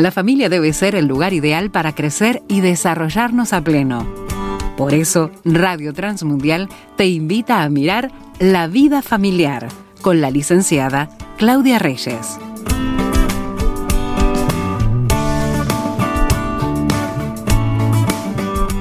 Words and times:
La 0.00 0.10
familia 0.10 0.48
debe 0.48 0.72
ser 0.72 0.94
el 0.94 1.04
lugar 1.04 1.34
ideal 1.34 1.70
para 1.70 1.94
crecer 1.94 2.40
y 2.48 2.62
desarrollarnos 2.62 3.52
a 3.52 3.62
pleno. 3.62 4.06
Por 4.74 4.94
eso, 4.94 5.30
Radio 5.44 5.92
Transmundial 5.92 6.70
te 6.96 7.06
invita 7.06 7.62
a 7.62 7.68
mirar 7.68 8.10
La 8.38 8.66
vida 8.66 9.02
familiar 9.02 9.68
con 10.00 10.22
la 10.22 10.30
licenciada 10.30 11.10
Claudia 11.36 11.78
Reyes. 11.78 12.38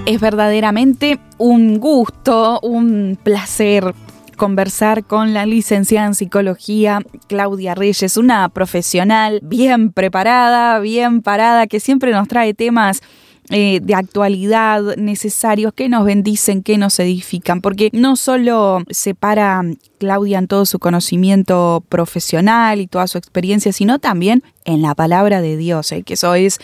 Es 0.06 0.22
verdaderamente 0.22 1.20
un 1.38 1.80
gusto, 1.80 2.62
un 2.62 3.20
placer 3.22 3.94
conversar 4.40 5.04
con 5.04 5.34
la 5.36 5.46
licenciada 5.46 6.08
en 6.08 6.16
psicología 6.16 7.02
Claudia 7.28 7.76
Reyes, 7.76 8.18
una 8.18 8.50
profesional 8.50 9.42
bien 9.44 9.92
preparada, 9.92 10.80
bien 10.80 11.22
parada, 11.22 11.68
que 11.68 11.80
siempre 11.80 12.12
nos 12.12 12.28
trae 12.28 12.56
temas 12.56 13.04
eh, 13.52 13.82
de 13.84 13.96
actualidad 13.96 14.96
necesarios 14.96 15.74
que 15.74 15.90
nos 15.90 16.06
bendicen, 16.06 16.64
que 16.64 16.78
nos 16.78 17.00
edifican, 17.00 17.62
porque 17.62 17.90
no 17.94 18.16
solo 18.16 18.84
separa 18.90 19.62
Claudia 20.00 20.40
en 20.40 20.48
todo 20.48 20.66
su 20.66 20.80
conocimiento 20.80 21.84
profesional 21.90 22.80
y 22.80 22.88
toda 22.88 23.08
su 23.08 23.18
experiencia, 23.18 23.74
sino 23.74 24.00
también 24.00 24.42
en 24.66 24.82
la 24.82 24.96
palabra 24.96 25.42
de 25.42 25.58
Dios, 25.58 25.92
eh, 25.92 26.02
que 26.04 26.14
eso 26.16 26.34
es... 26.34 26.60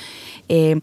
Eh, 0.50 0.80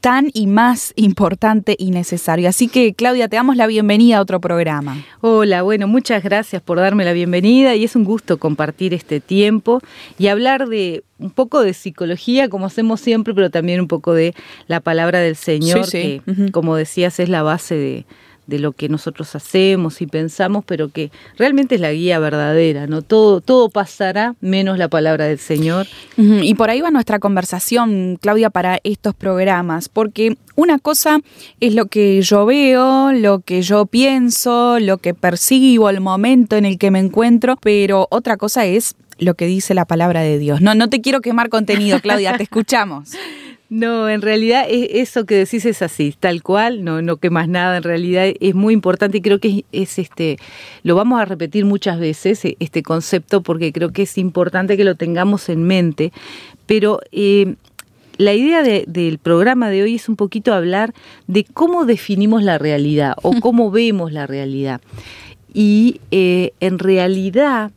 tan 0.00 0.30
y 0.32 0.46
más 0.46 0.92
importante 0.96 1.74
y 1.78 1.90
necesario. 1.90 2.48
Así 2.48 2.68
que, 2.68 2.94
Claudia, 2.94 3.28
te 3.28 3.36
damos 3.36 3.56
la 3.56 3.66
bienvenida 3.66 4.18
a 4.18 4.20
otro 4.20 4.40
programa. 4.40 4.96
Hola, 5.20 5.62
bueno, 5.62 5.88
muchas 5.88 6.22
gracias 6.22 6.62
por 6.62 6.78
darme 6.78 7.04
la 7.04 7.12
bienvenida 7.12 7.74
y 7.74 7.84
es 7.84 7.96
un 7.96 8.04
gusto 8.04 8.38
compartir 8.38 8.94
este 8.94 9.20
tiempo 9.20 9.80
y 10.18 10.28
hablar 10.28 10.68
de 10.68 11.02
un 11.18 11.30
poco 11.30 11.62
de 11.62 11.74
psicología, 11.74 12.48
como 12.48 12.66
hacemos 12.66 13.00
siempre, 13.00 13.34
pero 13.34 13.50
también 13.50 13.80
un 13.80 13.88
poco 13.88 14.14
de 14.14 14.34
la 14.66 14.80
palabra 14.80 15.20
del 15.20 15.36
Señor, 15.36 15.88
que, 15.90 16.22
como 16.52 16.76
decías, 16.76 17.20
es 17.20 17.28
la 17.28 17.42
base 17.42 17.74
de, 17.74 18.06
de 18.50 18.58
lo 18.58 18.72
que 18.72 18.88
nosotros 18.90 19.34
hacemos 19.34 20.02
y 20.02 20.06
pensamos, 20.06 20.64
pero 20.66 20.88
que 20.90 21.10
realmente 21.38 21.76
es 21.76 21.80
la 21.80 21.92
guía 21.92 22.18
verdadera, 22.18 22.86
¿no? 22.86 23.00
Todo, 23.00 23.40
todo 23.40 23.70
pasará 23.70 24.34
menos 24.40 24.76
la 24.76 24.88
palabra 24.88 25.24
del 25.24 25.38
Señor. 25.38 25.86
Y 26.18 26.54
por 26.54 26.68
ahí 26.68 26.82
va 26.82 26.90
nuestra 26.90 27.18
conversación, 27.18 28.18
Claudia, 28.20 28.50
para 28.50 28.78
estos 28.84 29.14
programas, 29.14 29.88
porque 29.88 30.36
una 30.54 30.78
cosa 30.78 31.20
es 31.60 31.74
lo 31.74 31.86
que 31.86 32.20
yo 32.20 32.44
veo, 32.44 33.12
lo 33.12 33.40
que 33.40 33.62
yo 33.62 33.86
pienso, 33.86 34.78
lo 34.80 34.98
que 34.98 35.14
percibo, 35.14 35.88
el 35.88 36.00
momento 36.00 36.56
en 36.56 36.66
el 36.66 36.76
que 36.76 36.90
me 36.90 36.98
encuentro, 36.98 37.56
pero 37.62 38.06
otra 38.10 38.36
cosa 38.36 38.66
es 38.66 38.96
lo 39.18 39.34
que 39.34 39.46
dice 39.46 39.74
la 39.74 39.84
palabra 39.84 40.20
de 40.20 40.38
Dios. 40.38 40.60
No, 40.60 40.74
no 40.74 40.88
te 40.88 41.00
quiero 41.00 41.20
quemar 41.20 41.48
contenido, 41.48 42.00
Claudia, 42.00 42.36
te 42.36 42.42
escuchamos. 42.50 43.10
No, 43.70 44.08
en 44.08 44.20
realidad 44.20 44.66
eso 44.68 45.24
que 45.26 45.36
decís 45.36 45.64
es 45.64 45.80
así, 45.80 46.12
tal 46.18 46.42
cual, 46.42 46.82
no, 46.82 47.02
no 47.02 47.18
que 47.18 47.30
más 47.30 47.48
nada, 47.48 47.76
en 47.76 47.84
realidad 47.84 48.26
es 48.40 48.54
muy 48.56 48.74
importante 48.74 49.18
y 49.18 49.20
creo 49.20 49.38
que 49.38 49.64
es, 49.70 49.96
este, 50.00 50.38
lo 50.82 50.96
vamos 50.96 51.20
a 51.20 51.24
repetir 51.24 51.64
muchas 51.64 52.00
veces, 52.00 52.44
e, 52.44 52.56
este 52.58 52.82
concepto, 52.82 53.42
porque 53.42 53.72
creo 53.72 53.92
que 53.92 54.02
es 54.02 54.18
importante 54.18 54.76
que 54.76 54.82
lo 54.82 54.96
tengamos 54.96 55.48
en 55.48 55.62
mente, 55.62 56.12
pero 56.66 56.98
eh, 57.12 57.54
la 58.16 58.34
idea 58.34 58.64
del 58.64 59.18
programa 59.18 59.70
de 59.70 59.84
hoy 59.84 59.94
es 59.94 60.08
un 60.08 60.16
poquito 60.16 60.52
hablar 60.52 60.92
de 61.28 61.44
cómo 61.44 61.86
definimos 61.86 62.42
la 62.42 62.58
realidad 62.58 63.14
o 63.22 63.32
cómo 63.40 63.70
vemos 63.70 64.12
la 64.12 64.26
realidad. 64.26 64.80
Y 65.54 66.00
eh, 66.10 66.54
en 66.58 66.80
realidad, 66.80 67.70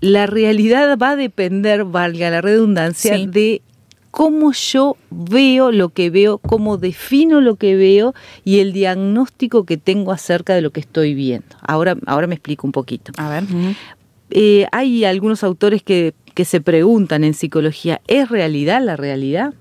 la 0.00 0.26
realidad 0.26 0.98
va 0.98 1.10
a 1.10 1.16
depender, 1.16 1.84
valga 1.84 2.30
la 2.30 2.40
redundancia, 2.40 3.16
de 3.26 3.62
cómo 4.10 4.52
yo 4.52 4.96
veo 5.10 5.72
lo 5.72 5.90
que 5.90 6.10
veo, 6.10 6.38
cómo 6.38 6.76
defino 6.76 7.40
lo 7.40 7.56
que 7.56 7.76
veo 7.76 8.14
y 8.44 8.58
el 8.58 8.72
diagnóstico 8.72 9.64
que 9.64 9.76
tengo 9.76 10.12
acerca 10.12 10.54
de 10.54 10.62
lo 10.62 10.70
que 10.70 10.80
estoy 10.80 11.14
viendo. 11.14 11.56
Ahora, 11.62 11.96
ahora 12.06 12.26
me 12.26 12.34
explico 12.34 12.66
un 12.66 12.72
poquito. 12.72 13.12
A 13.16 13.28
ver. 13.28 13.44
Eh, 14.30 14.66
hay 14.72 15.04
algunos 15.04 15.42
autores 15.42 15.82
que, 15.82 16.14
que, 16.34 16.44
se 16.44 16.60
preguntan 16.60 17.24
en 17.24 17.34
psicología, 17.34 18.00
¿es 18.06 18.28
realidad 18.28 18.80
la 18.82 18.96
realidad? 18.96 19.54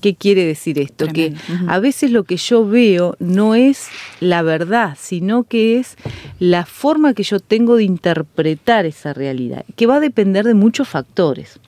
¿Qué 0.00 0.14
quiere 0.14 0.44
decir 0.44 0.78
esto? 0.78 1.06
Que 1.08 1.34
a 1.66 1.78
veces 1.78 2.10
lo 2.10 2.24
que 2.24 2.36
yo 2.36 2.66
veo 2.66 3.16
no 3.18 3.54
es 3.54 3.88
la 4.20 4.42
verdad, 4.42 4.96
sino 4.98 5.44
que 5.44 5.78
es 5.78 5.96
la 6.38 6.64
forma 6.64 7.12
que 7.12 7.22
yo 7.22 7.38
tengo 7.40 7.76
de 7.76 7.84
interpretar 7.84 8.86
esa 8.86 9.12
realidad, 9.12 9.64
que 9.76 9.86
va 9.86 9.96
a 9.96 10.00
depender 10.00 10.46
de 10.46 10.54
muchos 10.54 10.88
factores. 10.88 11.58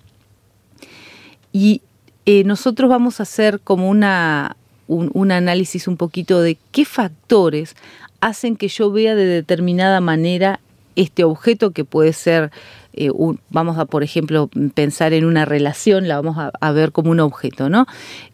Y 1.53 1.83
eh, 2.27 2.45
nosotros 2.45 2.91
vamos 2.91 3.21
a 3.21 3.23
hacer 3.23 3.61
como 3.61 3.89
una, 3.89 4.57
un, 4.89 5.31
análisis 5.33 5.89
un 5.89 5.97
poquito 5.97 6.41
de 6.41 6.59
qué 6.73 6.85
factores 6.85 7.77
hacen 8.21 8.57
que 8.57 8.69
yo 8.69 8.91
vea 8.91 9.15
de 9.15 9.27
determinada 9.27 10.01
manera 10.01 10.61
este 10.97 11.25
objeto 11.25 11.71
que 11.71 11.85
puede 11.85 12.13
ser, 12.13 12.51
eh, 12.97 13.11
vamos 13.51 13.79
a 13.79 13.85
por 13.85 14.03
ejemplo 14.03 14.49
pensar 14.75 15.13
en 15.13 15.25
una 15.25 15.45
relación, 15.45 16.09
la 16.09 16.21
vamos 16.21 16.37
a, 16.39 16.73
ver 16.73 16.93
como 16.93 17.11
un 17.11 17.21
objeto, 17.21 17.69
¿no? 17.69 17.87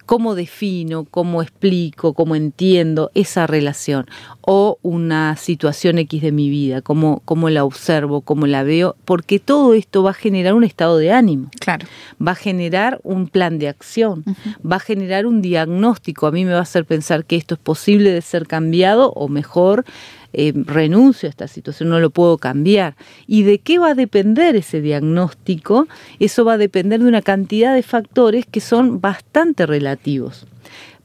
cómo 0.07 0.35
defino, 0.35 1.05
cómo 1.05 1.43
explico, 1.43 2.15
cómo 2.15 2.37
entiendo 2.37 3.11
esa 3.15 3.47
relación 3.47 4.07
o 4.41 4.79
una 4.83 5.37
situación 5.37 5.99
X 5.99 6.23
de 6.23 6.33
mi 6.33 6.51
vida, 6.51 6.83
cómo, 6.83 7.23
cómo 7.25 7.49
la 7.49 7.65
observo, 7.65 8.21
cómo 8.21 8.47
la 8.47 8.63
veo, 8.63 8.97
porque 9.05 9.39
todo 9.39 9.75
esto 9.75 10.03
va 10.03 10.11
a 10.11 10.15
generar 10.15 10.55
un 10.55 10.65
estado 10.65 10.99
de 10.99 11.13
ánimo. 11.13 11.51
Claro. 11.61 11.87
Va 12.21 12.33
a 12.33 12.35
generar 12.35 13.01
un 13.05 13.29
plan 13.29 13.59
de 13.59 13.69
acción, 13.69 14.25
va 14.71 14.77
a 14.77 14.81
generar 14.81 15.27
un 15.27 15.41
diagnóstico. 15.41 16.27
A 16.27 16.33
mí 16.33 16.45
me 16.45 16.53
va 16.53 16.59
a 16.59 16.63
hacer 16.63 16.85
pensar 16.85 17.25
que 17.25 17.37
esto 17.37 17.55
es 17.55 17.61
posible 17.61 18.11
de 18.11 18.21
ser 18.21 18.47
cambiado 18.47 19.13
o 19.13 19.29
mejor 19.29 19.85
eh, 20.33 20.53
renuncio 20.55 21.29
a 21.29 21.31
esta 21.31 21.49
situación, 21.49 21.89
no 21.89 22.01
lo 22.01 22.11
puedo 22.11 22.39
cambiar. 22.39 22.97
¿Y 23.27 23.43
de 23.43 23.59
qué 23.59 23.79
va 23.79 23.91
a 23.91 23.95
depender 23.95 24.57
ese 24.57 24.81
diagnóstico? 24.81 25.89
Eso 26.19 26.45
va 26.45 26.55
a 26.55 26.59
depender 26.59 27.01
de 27.01 27.09
una 27.09 27.23
cantidad 27.23 27.75
de 27.75 27.83
factores 27.83 28.47
que 28.47 28.61
son 28.61 29.01
bastante 29.01 29.67
relativos. 29.67 30.47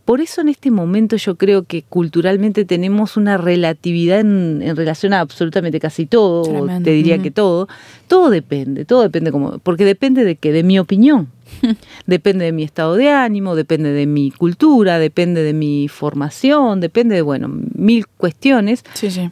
Por 0.08 0.22
eso 0.22 0.40
en 0.40 0.48
este 0.48 0.72
momento 0.72 1.18
yo 1.18 1.36
creo 1.36 1.64
que 1.64 1.84
culturalmente 1.84 2.64
tenemos 2.64 3.18
una 3.18 3.38
relatividad 3.38 4.22
en, 4.22 4.76
relación 4.78 5.12
a 5.12 5.20
absolutamente 5.20 5.82
casi 5.82 6.06
todo, 6.06 6.66
te 6.82 6.92
diría 6.92 7.18
que 7.18 7.30
todo. 7.30 7.68
Todo 8.08 8.30
depende, 8.30 8.86
todo 8.86 9.02
depende 9.02 9.34
como, 9.34 9.60
porque 9.60 9.84
depende 9.84 10.24
de 10.24 10.38
qué, 10.38 10.54
de 10.54 10.64
mi 10.64 10.80
opinión. 10.80 11.28
depende 12.06 12.46
de 12.46 12.52
mi 12.52 12.64
estado 12.64 12.96
de 12.96 13.10
ánimo, 13.10 13.56
depende 13.56 13.92
de 13.92 14.06
mi 14.06 14.32
cultura, 14.32 15.00
depende 15.00 15.44
de 15.44 15.54
mi 15.54 15.88
formación, 15.88 16.80
depende 16.80 17.16
de, 17.16 17.22
bueno, 17.22 17.48
mil 17.50 18.08
cuestiones. 18.08 18.84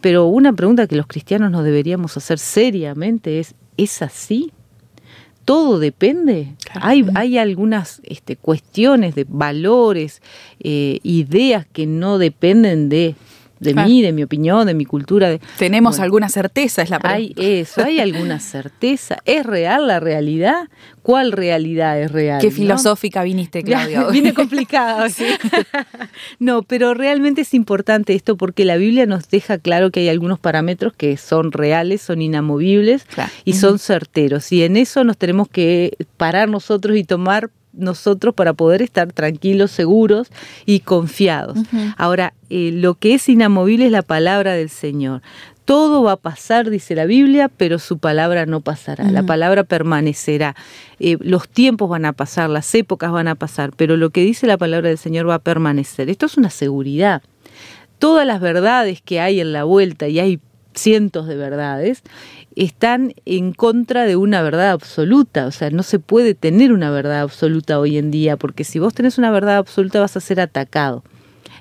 Pero 0.02 0.28
una 0.28 0.54
pregunta 0.54 0.88
que 0.88 0.96
los 0.96 1.08
cristianos 1.08 1.52
nos 1.52 1.64
deberíamos 1.64 2.16
hacer 2.18 2.40
seriamente 2.40 3.40
es, 3.40 3.56
¿es 3.78 4.02
así? 4.02 4.52
todo 5.46 5.78
depende. 5.78 6.56
Hay, 6.74 7.06
hay 7.14 7.38
algunas 7.38 8.02
este, 8.04 8.36
cuestiones 8.36 9.16
de 9.16 9.26
valores, 9.30 10.22
eh, 10.60 11.00
ideas 11.04 11.68
que 11.72 11.86
no 11.86 12.18
dependen 12.18 12.90
de 12.90 13.16
de 13.60 13.74
mí, 13.74 14.02
de 14.02 14.12
mi 14.12 14.24
opinión, 14.24 14.68
de 14.68 14.74
mi 14.74 14.86
cultura. 14.86 15.38
Tenemos 15.58 16.00
alguna 16.00 16.30
certeza, 16.30 16.82
es 16.82 16.90
la 16.90 17.00
pregunta. 17.00 17.42
Hay 17.42 17.60
eso, 17.60 17.84
hay 17.84 18.00
alguna 18.00 18.40
certeza. 18.40 19.18
¿Es 19.26 19.46
real 19.46 19.88
la 19.88 20.00
realidad? 20.00 20.70
¿Cuál 21.02 21.32
realidad 21.32 22.02
es 22.02 22.12
real? 22.12 22.42
Qué 22.42 22.52
filosófica 22.52 23.24
viniste, 23.24 23.64
Claudia. 23.64 24.06
Viene 24.08 24.34
complicado, 24.34 25.08
sí. 25.10 25.26
no, 26.40 26.64
pero 26.64 26.94
realmente 26.94 27.42
es 27.42 27.54
importante 27.54 28.14
esto 28.14 28.38
porque 28.38 28.66
la 28.66 28.78
Biblia 28.78 29.06
nos 29.06 29.30
deja 29.30 29.58
claro 29.58 29.92
que 29.92 30.02
hay 30.02 30.10
algunos 30.10 30.40
parámetros 30.40 30.94
que 30.94 31.18
son 31.18 31.52
reales, 31.52 32.02
son 32.02 32.22
inamovibles 32.22 33.06
y 33.44 33.54
son 33.54 33.80
certeros. 33.80 34.52
Y 34.52 34.64
en 34.64 34.78
eso 34.78 35.04
nos 35.04 35.18
tenemos 35.18 35.48
que 35.48 35.96
parar 36.18 36.50
nosotros 36.50 36.98
y 36.98 37.04
tomar 37.04 37.50
nosotros 37.78 38.34
para 38.34 38.54
poder 38.54 38.82
estar 38.82 39.12
tranquilos, 39.12 39.72
seguros 39.72 40.30
y 40.66 40.82
confiados. 40.82 41.60
Ahora, 41.98 42.34
eh, 42.50 42.72
lo 42.74 42.96
que 42.96 43.14
es 43.14 43.30
inamovible 43.30 43.86
es 43.86 43.92
la 43.92 44.02
palabra 44.02 44.54
del 44.54 44.70
Señor. 44.70 45.22
Todo 45.66 46.04
va 46.04 46.14
a 46.14 46.18
pasar, 46.18 46.70
dice 46.70 46.94
la 46.94 47.06
Biblia, 47.06 47.50
pero 47.50 47.80
su 47.80 47.98
palabra 47.98 48.46
no 48.46 48.62
pasará, 48.62 49.10
la 49.10 49.24
palabra 49.24 49.64
permanecerá. 49.64 50.56
Eh, 51.00 51.18
los 51.22 51.50
tiempos 51.50 51.90
van 51.90 52.06
a 52.06 52.14
pasar, 52.14 52.52
las 52.52 52.74
épocas 52.76 53.12
van 53.12 53.28
a 53.28 53.34
pasar, 53.34 53.72
pero 53.76 53.98
lo 53.98 54.12
que 54.12 54.22
dice 54.22 54.46
la 54.46 54.60
palabra 54.60 54.90
del 54.90 55.00
Señor 55.00 55.28
va 55.28 55.36
a 55.36 55.40
permanecer. 55.40 56.10
Esto 56.12 56.28
es 56.28 56.38
una 56.38 56.52
seguridad. 56.52 57.24
Todas 57.98 58.28
las 58.28 58.42
verdades 58.42 59.02
que 59.02 59.20
hay 59.20 59.40
en 59.40 59.54
la 59.54 59.64
vuelta, 59.64 60.08
y 60.08 60.20
hay 60.20 60.40
cientos 60.76 61.26
de 61.26 61.36
verdades, 61.36 62.04
están 62.56 63.14
en 63.26 63.54
contra 63.54 64.06
de 64.06 64.16
una 64.16 64.42
verdad 64.42 64.72
absoluta. 64.72 65.48
O 65.48 65.52
sea, 65.52 65.70
no 65.70 65.84
se 65.84 66.00
puede 66.00 66.34
tener 66.34 66.72
una 66.72 66.90
verdad 66.90 67.22
absoluta 67.22 67.80
hoy 67.80 67.98
en 67.98 68.12
día, 68.12 68.38
porque 68.38 68.64
si 68.64 68.80
vos 68.80 68.94
tenés 68.94 69.18
una 69.18 69.32
verdad 69.32 69.58
absoluta 69.58 70.00
vas 70.00 70.18
a 70.18 70.22
ser 70.22 70.40
atacado. 70.40 71.04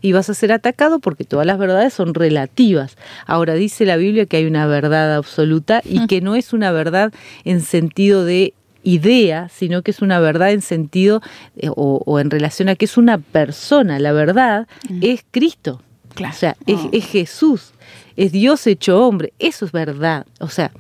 Y 0.01 0.13
vas 0.13 0.29
a 0.29 0.35
ser 0.35 0.53
atacado 0.53 0.99
porque 0.99 1.25
todas 1.25 1.47
las 1.47 1.59
verdades 1.59 1.95
son 1.95 2.13
relativas. 2.13 2.97
Ahora 3.27 3.55
dice 3.55 3.87
la 3.87 3.97
Biblia 3.97 4.27
que 4.27 4.37
hay 4.37 4.45
una 4.45 4.67
verdad 4.67 5.15
absoluta 5.17 5.81
y 5.83 6.01
mm. 6.01 6.07
que 6.09 6.21
no 6.21 6.35
es 6.37 6.53
una 6.53 6.73
verdad 6.73 7.13
en 7.45 7.63
sentido 7.63 8.25
de 8.25 8.53
idea, 8.83 9.49
sino 9.49 9.81
que 9.81 9.93
es 9.93 10.03
una 10.03 10.21
verdad 10.21 10.53
en 10.53 10.61
sentido 10.61 11.23
eh, 11.57 11.71
o, 11.75 12.21
en 12.21 12.31
relación 12.31 12.69
a 12.69 12.77
que 12.77 12.85
es 12.85 12.99
una 12.99 13.17
persona. 13.17 13.99
La 13.99 14.13
verdad 14.13 14.69
mm. 14.91 14.99
es 15.03 15.25
Cristo. 15.31 15.81
O 16.21 16.33
sea, 16.33 16.57
es, 16.67 16.81
oh. 16.81 16.89
es 16.93 17.07
Jesús 17.07 17.73
es 18.17 18.33
Dios 18.33 18.67
hecho 18.67 19.05
hombre, 19.05 19.33
eso 19.39 19.65
es 19.65 19.73
verdad. 19.73 20.27
O 20.41 20.49
sea, 20.49 20.73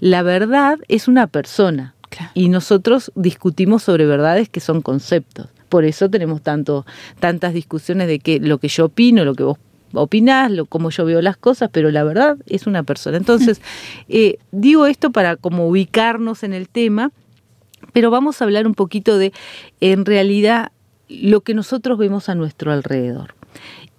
la 0.00 0.22
verdad 0.22 0.78
es 0.88 1.08
una 1.08 1.26
persona 1.26 1.94
y 2.34 2.48
nosotros 2.48 3.10
discutimos 3.14 3.82
sobre 3.82 4.06
verdades 4.06 4.48
que 4.48 4.60
son 4.60 4.82
conceptos. 4.82 5.48
Por 5.68 5.84
eso 5.84 6.10
tenemos 6.10 6.42
tanto, 6.42 6.84
tantas 7.18 7.54
discusiones 7.54 8.06
de 8.08 8.18
que 8.18 8.40
lo 8.40 8.58
que 8.58 8.68
yo 8.68 8.86
opino, 8.86 9.24
lo 9.24 9.34
que 9.34 9.44
vos 9.44 9.58
opinás, 9.94 10.50
lo, 10.50 10.66
cómo 10.66 10.90
yo 10.90 11.04
veo 11.04 11.22
las 11.22 11.36
cosas, 11.36 11.70
pero 11.72 11.90
la 11.90 12.04
verdad 12.04 12.36
es 12.46 12.66
una 12.66 12.82
persona. 12.82 13.16
Entonces, 13.16 13.62
eh, 14.08 14.38
digo 14.50 14.86
esto 14.86 15.10
para 15.12 15.36
como 15.36 15.66
ubicarnos 15.68 16.42
en 16.42 16.52
el 16.52 16.68
tema, 16.68 17.10
pero 17.92 18.10
vamos 18.10 18.40
a 18.40 18.44
hablar 18.44 18.66
un 18.66 18.74
poquito 18.74 19.16
de, 19.16 19.32
en 19.80 20.04
realidad, 20.04 20.72
lo 21.08 21.40
que 21.40 21.54
nosotros 21.54 21.98
vemos 21.98 22.28
a 22.28 22.34
nuestro 22.34 22.72
alrededor. 22.72 23.34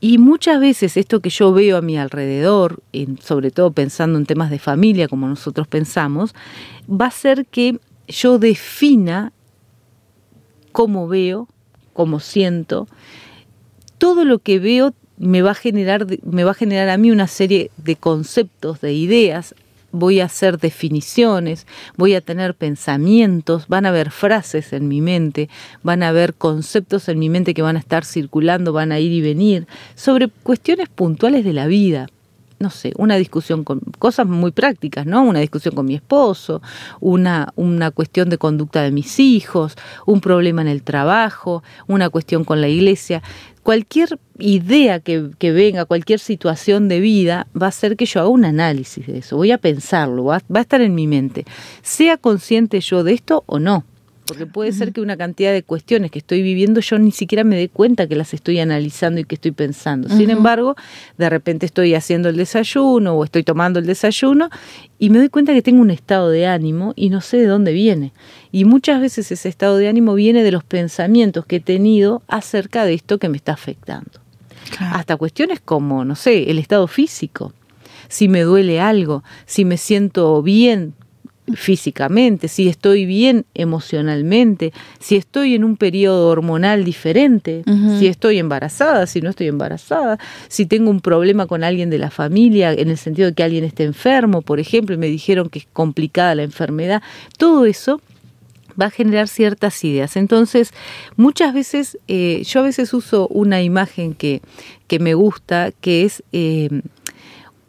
Y 0.03 0.17
muchas 0.17 0.59
veces 0.59 0.97
esto 0.97 1.21
que 1.21 1.29
yo 1.29 1.53
veo 1.53 1.77
a 1.77 1.81
mi 1.81 1.97
alrededor, 1.97 2.83
sobre 3.21 3.51
todo 3.51 3.71
pensando 3.71 4.19
en 4.19 4.25
temas 4.25 4.49
de 4.49 4.59
familia 4.59 5.07
como 5.07 5.29
nosotros 5.29 5.65
pensamos, 5.65 6.35
va 6.91 7.05
a 7.05 7.11
ser 7.11 7.45
que 7.45 7.79
yo 8.09 8.37
defina 8.37 9.31
cómo 10.73 11.07
veo, 11.07 11.47
cómo 11.93 12.19
siento. 12.19 12.89
Todo 13.97 14.25
lo 14.25 14.39
que 14.39 14.59
veo 14.59 14.93
me 15.15 15.41
va 15.41 15.51
a 15.51 15.55
generar, 15.55 16.05
me 16.25 16.43
va 16.43 16.51
a 16.51 16.55
generar 16.55 16.89
a 16.89 16.97
mí 16.97 17.09
una 17.09 17.27
serie 17.27 17.71
de 17.77 17.95
conceptos, 17.95 18.81
de 18.81 18.91
ideas 18.91 19.55
voy 19.93 20.19
a 20.19 20.25
hacer 20.25 20.57
definiciones, 20.57 21.65
voy 21.95 22.15
a 22.15 22.21
tener 22.21 22.55
pensamientos, 22.55 23.67
van 23.69 23.85
a 23.85 23.89
haber 23.89 24.11
frases 24.11 24.73
en 24.73 24.89
mi 24.89 24.99
mente, 24.99 25.49
van 25.83 26.03
a 26.03 26.09
haber 26.09 26.33
conceptos 26.33 27.07
en 27.07 27.19
mi 27.19 27.29
mente 27.29 27.53
que 27.53 27.61
van 27.61 27.77
a 27.77 27.79
estar 27.79 28.03
circulando, 28.03 28.73
van 28.73 28.91
a 28.91 28.99
ir 28.99 29.11
y 29.13 29.21
venir, 29.21 29.67
sobre 29.95 30.27
cuestiones 30.27 30.89
puntuales 30.89 31.45
de 31.45 31.53
la 31.53 31.67
vida. 31.67 32.07
No 32.59 32.69
sé, 32.69 32.93
una 32.97 33.17
discusión 33.17 33.63
con 33.65 33.81
cosas 33.99 34.25
muy 34.25 34.51
prácticas, 34.51 35.05
¿no? 35.05 35.23
Una 35.23 35.39
discusión 35.39 35.75
con 35.75 35.85
mi 35.85 35.95
esposo, 35.95 36.61
una, 37.01 37.51
una 37.55 37.91
cuestión 37.91 38.29
de 38.29 38.37
conducta 38.37 38.81
de 38.81 38.91
mis 38.91 39.19
hijos, 39.19 39.75
un 40.05 40.21
problema 40.21 40.61
en 40.61 40.69
el 40.69 40.81
trabajo, 40.81 41.61
una 41.87 42.09
cuestión 42.09 42.45
con 42.45 42.61
la 42.61 42.69
iglesia 42.69 43.21
cualquier 43.63 44.19
idea 44.37 44.99
que, 44.99 45.31
venga, 45.39 45.85
cualquier 45.85 46.19
situación 46.19 46.89
de 46.89 46.99
vida, 46.99 47.47
va 47.59 47.67
a 47.67 47.71
ser 47.71 47.95
que 47.95 48.05
yo 48.05 48.19
haga 48.19 48.29
un 48.29 48.45
análisis 48.45 49.07
de 49.07 49.19
eso, 49.19 49.37
voy 49.37 49.51
a 49.51 49.57
pensarlo, 49.57 50.25
va, 50.25 50.41
va 50.53 50.59
a 50.59 50.61
estar 50.61 50.81
en 50.81 50.93
mi 50.93 51.07
mente. 51.07 51.45
Sea 51.81 52.17
consciente 52.17 52.79
yo 52.81 53.03
de 53.03 53.13
esto 53.13 53.43
o 53.47 53.59
no. 53.59 53.85
Porque 54.25 54.45
puede 54.45 54.71
ser 54.71 54.93
que 54.93 55.01
una 55.01 55.17
cantidad 55.17 55.51
de 55.51 55.63
cuestiones 55.63 56.09
que 56.09 56.19
estoy 56.19 56.41
viviendo 56.41 56.79
yo 56.79 56.97
ni 56.97 57.11
siquiera 57.11 57.43
me 57.43 57.57
dé 57.57 57.67
cuenta 57.67 58.07
que 58.07 58.15
las 58.15 58.33
estoy 58.33 58.59
analizando 58.59 59.19
y 59.19 59.25
que 59.25 59.35
estoy 59.35 59.51
pensando. 59.51 60.07
Sin 60.07 60.29
embargo, 60.29 60.75
de 61.17 61.29
repente 61.29 61.65
estoy 61.65 61.93
haciendo 61.93 62.29
el 62.29 62.37
desayuno 62.37 63.15
o 63.15 63.23
estoy 63.25 63.43
tomando 63.43 63.79
el 63.79 63.85
desayuno 63.85 64.49
y 64.97 65.09
me 65.09 65.17
doy 65.17 65.27
cuenta 65.27 65.53
que 65.53 65.61
tengo 65.61 65.81
un 65.81 65.91
estado 65.91 66.29
de 66.29 66.47
ánimo 66.47 66.93
y 66.95 67.09
no 67.09 67.19
sé 67.19 67.37
de 67.37 67.47
dónde 67.47 67.73
viene. 67.73 68.13
Y 68.51 68.63
muchas 68.63 69.01
veces 69.01 69.29
ese 69.29 69.49
estado 69.49 69.77
de 69.77 69.89
ánimo 69.89 70.13
viene 70.13 70.43
de 70.43 70.51
los 70.51 70.63
pensamientos 70.63 71.45
que 71.45 71.57
he 71.57 71.61
tenido 71.61 72.21
acerca 72.27 72.85
de 72.85 72.93
esto 72.93 73.17
que 73.17 73.27
me 73.27 73.35
está 73.37 73.51
afectando. 73.51 74.21
Hasta 74.79 75.17
cuestiones 75.17 75.59
como, 75.59 76.05
no 76.05 76.15
sé, 76.15 76.49
el 76.49 76.59
estado 76.59 76.87
físico 76.87 77.53
si 78.13 78.27
me 78.27 78.41
duele 78.41 78.79
algo, 78.79 79.23
si 79.45 79.65
me 79.65 79.77
siento 79.77 80.41
bien 80.43 80.93
físicamente, 81.55 82.47
si 82.47 82.69
estoy 82.69 83.05
bien 83.05 83.45
emocionalmente, 83.53 84.71
si 84.99 85.17
estoy 85.17 85.55
en 85.55 85.63
un 85.63 85.75
periodo 85.75 86.29
hormonal 86.29 86.85
diferente, 86.85 87.63
si 87.99 88.07
estoy 88.07 88.39
embarazada, 88.39 89.07
si 89.07 89.21
no 89.21 89.29
estoy 89.29 89.47
embarazada, 89.47 90.19
si 90.47 90.65
tengo 90.65 90.89
un 90.89 91.01
problema 91.01 91.45
con 91.45 91.63
alguien 91.63 91.89
de 91.89 91.97
la 91.97 92.11
familia, 92.11 92.71
en 92.71 92.89
el 92.89 92.97
sentido 92.97 93.29
de 93.29 93.33
que 93.33 93.43
alguien 93.43 93.65
esté 93.65 93.83
enfermo, 93.83 94.41
por 94.41 94.59
ejemplo, 94.59 94.95
y 94.95 94.97
me 94.97 95.07
dijeron 95.07 95.49
que 95.49 95.59
es 95.59 95.67
complicada 95.73 96.35
la 96.35 96.43
enfermedad, 96.43 97.01
todo 97.37 97.65
eso 97.65 97.99
va 98.81 98.85
a 98.85 98.89
generar 98.89 99.27
ciertas 99.27 99.83
ideas. 99.83 100.15
Entonces, 100.15 100.71
muchas 101.15 101.53
veces, 101.53 101.97
eh, 102.07 102.43
yo 102.45 102.61
a 102.61 102.63
veces 102.63 102.93
uso 102.93 103.27
una 103.27 103.61
imagen 103.61 104.13
que, 104.13 104.41
que 104.87 104.99
me 104.99 105.13
gusta, 105.13 105.71
que 105.81 106.05
es... 106.05 106.23
Eh, 106.31 106.69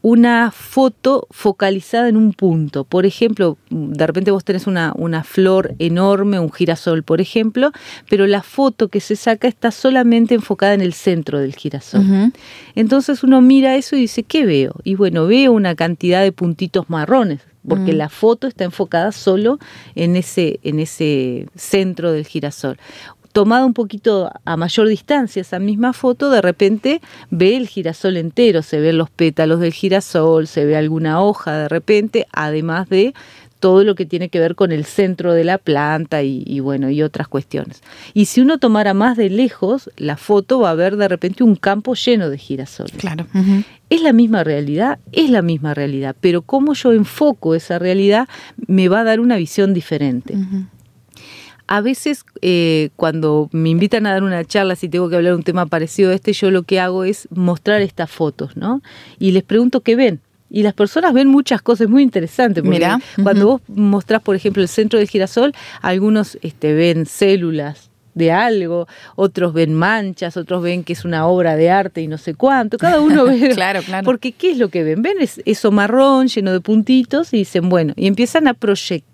una 0.05 0.51
foto 0.51 1.27
focalizada 1.31 2.11
en 2.11 2.19
un 2.19 2.35
punto. 2.35 2.85
Por 2.85 3.07
ejemplo, 3.07 3.57
de 3.71 4.07
repente 4.07 4.31
vos 4.31 4.45
tenés 4.45 4.67
una, 4.67 4.93
una, 4.97 5.25
flor 5.25 5.75
enorme, 5.79 6.39
un 6.39 6.53
girasol, 6.53 7.03
por 7.03 7.23
ejemplo, 7.23 7.73
pero 8.11 8.27
la 8.27 8.43
foto 8.43 8.89
que 8.89 9.01
se 9.01 9.17
saca 9.17 9.49
está 9.49 9.71
solamente 9.71 10.35
enfocada 10.35 10.75
en 10.75 10.83
el 10.83 10.93
centro 10.93 11.39
del 11.39 11.55
girasol. 11.55 12.33
Entonces 12.75 13.23
uno 13.23 13.41
mira 13.41 13.77
eso 13.77 13.97
y 13.97 14.01
dice, 14.01 14.25
¿qué 14.25 14.45
veo? 14.45 14.75
Y 14.85 14.95
bueno, 14.95 15.27
veo 15.27 15.53
una 15.53 15.75
cantidad 15.75 16.23
de 16.23 16.33
puntitos 16.33 16.91
marrones 16.91 17.41
porque 17.67 17.95
la 17.95 18.11
foto 18.11 18.47
está 18.47 18.65
enfocada 18.65 19.11
solo 19.11 19.59
en 19.95 20.17
ese, 20.17 20.61
en 20.65 20.81
ese 20.81 21.47
centro 21.55 22.13
del 22.13 22.27
girasol 22.27 22.77
tomada 23.35 23.67
un 23.67 23.75
poquito 23.75 24.31
a 24.45 24.57
mayor 24.57 24.87
distancia 24.87 25.43
esa 25.43 25.59
misma 25.59 25.93
foto, 25.93 26.31
de 26.31 26.41
repente 26.41 27.01
ve 27.31 27.57
el 27.57 27.67
girasol 27.67 28.17
entero, 28.17 28.63
se 28.63 28.79
ven 28.79 28.97
los 28.97 29.11
pétalos 29.11 29.59
del 29.59 29.73
girasol, 29.73 30.47
se 30.47 30.65
ve 30.65 30.77
alguna 30.77 31.21
hoja 31.21 31.59
de 31.59 31.69
repente, 31.69 32.29
además 32.33 32.89
de 32.89 33.13
todo 33.59 33.83
lo 33.83 33.97
que 33.97 34.07
tiene 34.07 34.29
que 34.29 34.39
ver 34.39 34.55
con 34.55 34.71
el 34.71 34.85
centro 34.85 35.33
de 35.33 35.43
la 35.43 35.59
planta 35.59 36.23
y, 36.23 36.61
bueno, 36.61 36.91
y 36.91 37.03
otras 37.03 37.27
cuestiones. 37.27 37.83
Y 38.13 38.27
si 38.27 38.41
uno 38.41 38.59
tomara 38.59 38.95
más 38.95 39.17
de 39.17 39.31
lejos 39.31 39.91
la 39.97 40.17
foto, 40.17 40.61
va 40.61 40.71
a 40.71 40.75
ver 40.75 40.97
de 40.97 41.09
repente 41.09 41.43
un 41.43 41.57
campo 41.57 41.95
lleno 41.95 42.31
de 42.31 42.39
girasoles. 42.39 42.93
Claro. 42.93 43.27
Es 43.91 44.01
la 44.01 44.13
misma 44.13 44.45
realidad, 44.45 45.01
es 45.11 45.29
la 45.29 45.43
misma 45.43 45.75
realidad, 45.75 46.15
pero 46.21 46.43
cómo 46.43 46.75
yo 46.75 46.93
enfoco 46.93 47.57
esa 47.57 47.81
realidad 47.81 48.29
me 48.69 48.89
va 48.89 49.01
a 49.01 49.05
dar 49.05 49.19
una 49.19 49.37
visión 49.37 49.75
diferente. 49.75 50.37
A 51.67 51.81
veces 51.81 52.25
eh, 52.43 52.91
cuando 52.97 53.49
me 53.53 53.71
invitan 53.71 54.07
a 54.07 54.13
dar 54.13 54.23
una 54.23 54.45
charla, 54.45 54.77
si 54.77 54.89
tengo 54.89 55.09
que 55.09 55.17
hablar 55.17 55.35
un 55.35 55.43
tema 55.43 55.67
parecido 55.67 56.11
a 56.11 56.15
este, 56.15 56.33
yo 56.33 56.51
lo 56.51 56.63
que 56.63 56.81
hago 56.81 57.05
es 57.05 57.27
mostrar 57.31 57.81
estas 57.81 58.11
fotos, 58.11 58.57
¿no? 58.57 58.83
Y 59.19 59.31
les 59.31 59.43
pregunto 59.43 59.81
qué 59.81 59.97
ven. 59.97 60.21
Y 60.51 60.63
las 60.63 60.75
personas 60.75 61.13
ven 61.15 61.27
muchas 61.29 61.63
cosas 61.63 61.89
muy 61.89 62.03
interesantes. 62.03 62.63
Mira, 62.63 63.01
cuando 63.23 63.47
vos 63.47 63.61
mostrás, 63.67 64.23
por 64.23 64.37
ejemplo, 64.37 64.63
el 64.63 64.69
centro 64.69 64.99
del 64.99 65.09
girasol, 65.09 65.53
algunos 65.81 66.39
este, 66.43 66.75
ven 66.75 67.07
células 67.07 67.91
de 68.15 68.31
algo, 68.31 68.87
otros 69.17 69.53
ven 69.53 69.75
manchas, 69.75 70.37
otros 70.37 70.63
ven 70.63 70.85
que 70.85 70.93
es 70.93 71.05
una 71.05 71.27
obra 71.27 71.57
de 71.57 71.71
arte 71.71 72.03
y 72.03 72.07
no 72.07 72.19
sé 72.19 72.35
cuánto. 72.35 72.79
Cada 72.79 73.01
uno 73.01 73.25
ve. 73.27 73.51
claro, 73.55 73.83
claro. 73.83 74.05
Porque 74.05 74.33
¿qué 74.33 74.53
es 74.53 74.59
lo 74.59 74.69
que 74.69 74.85
ven? 74.85 75.03
Ven 75.03 75.17
eso 75.45 75.73
marrón 75.73 76.29
lleno 76.29 76.53
de 76.53 76.61
puntitos 76.61 77.33
y 77.35 77.39
dicen, 77.39 77.69
bueno, 77.69 77.93
y 77.97 78.07
empiezan 78.07 78.47
a 78.47 78.55
proyectar 78.55 79.14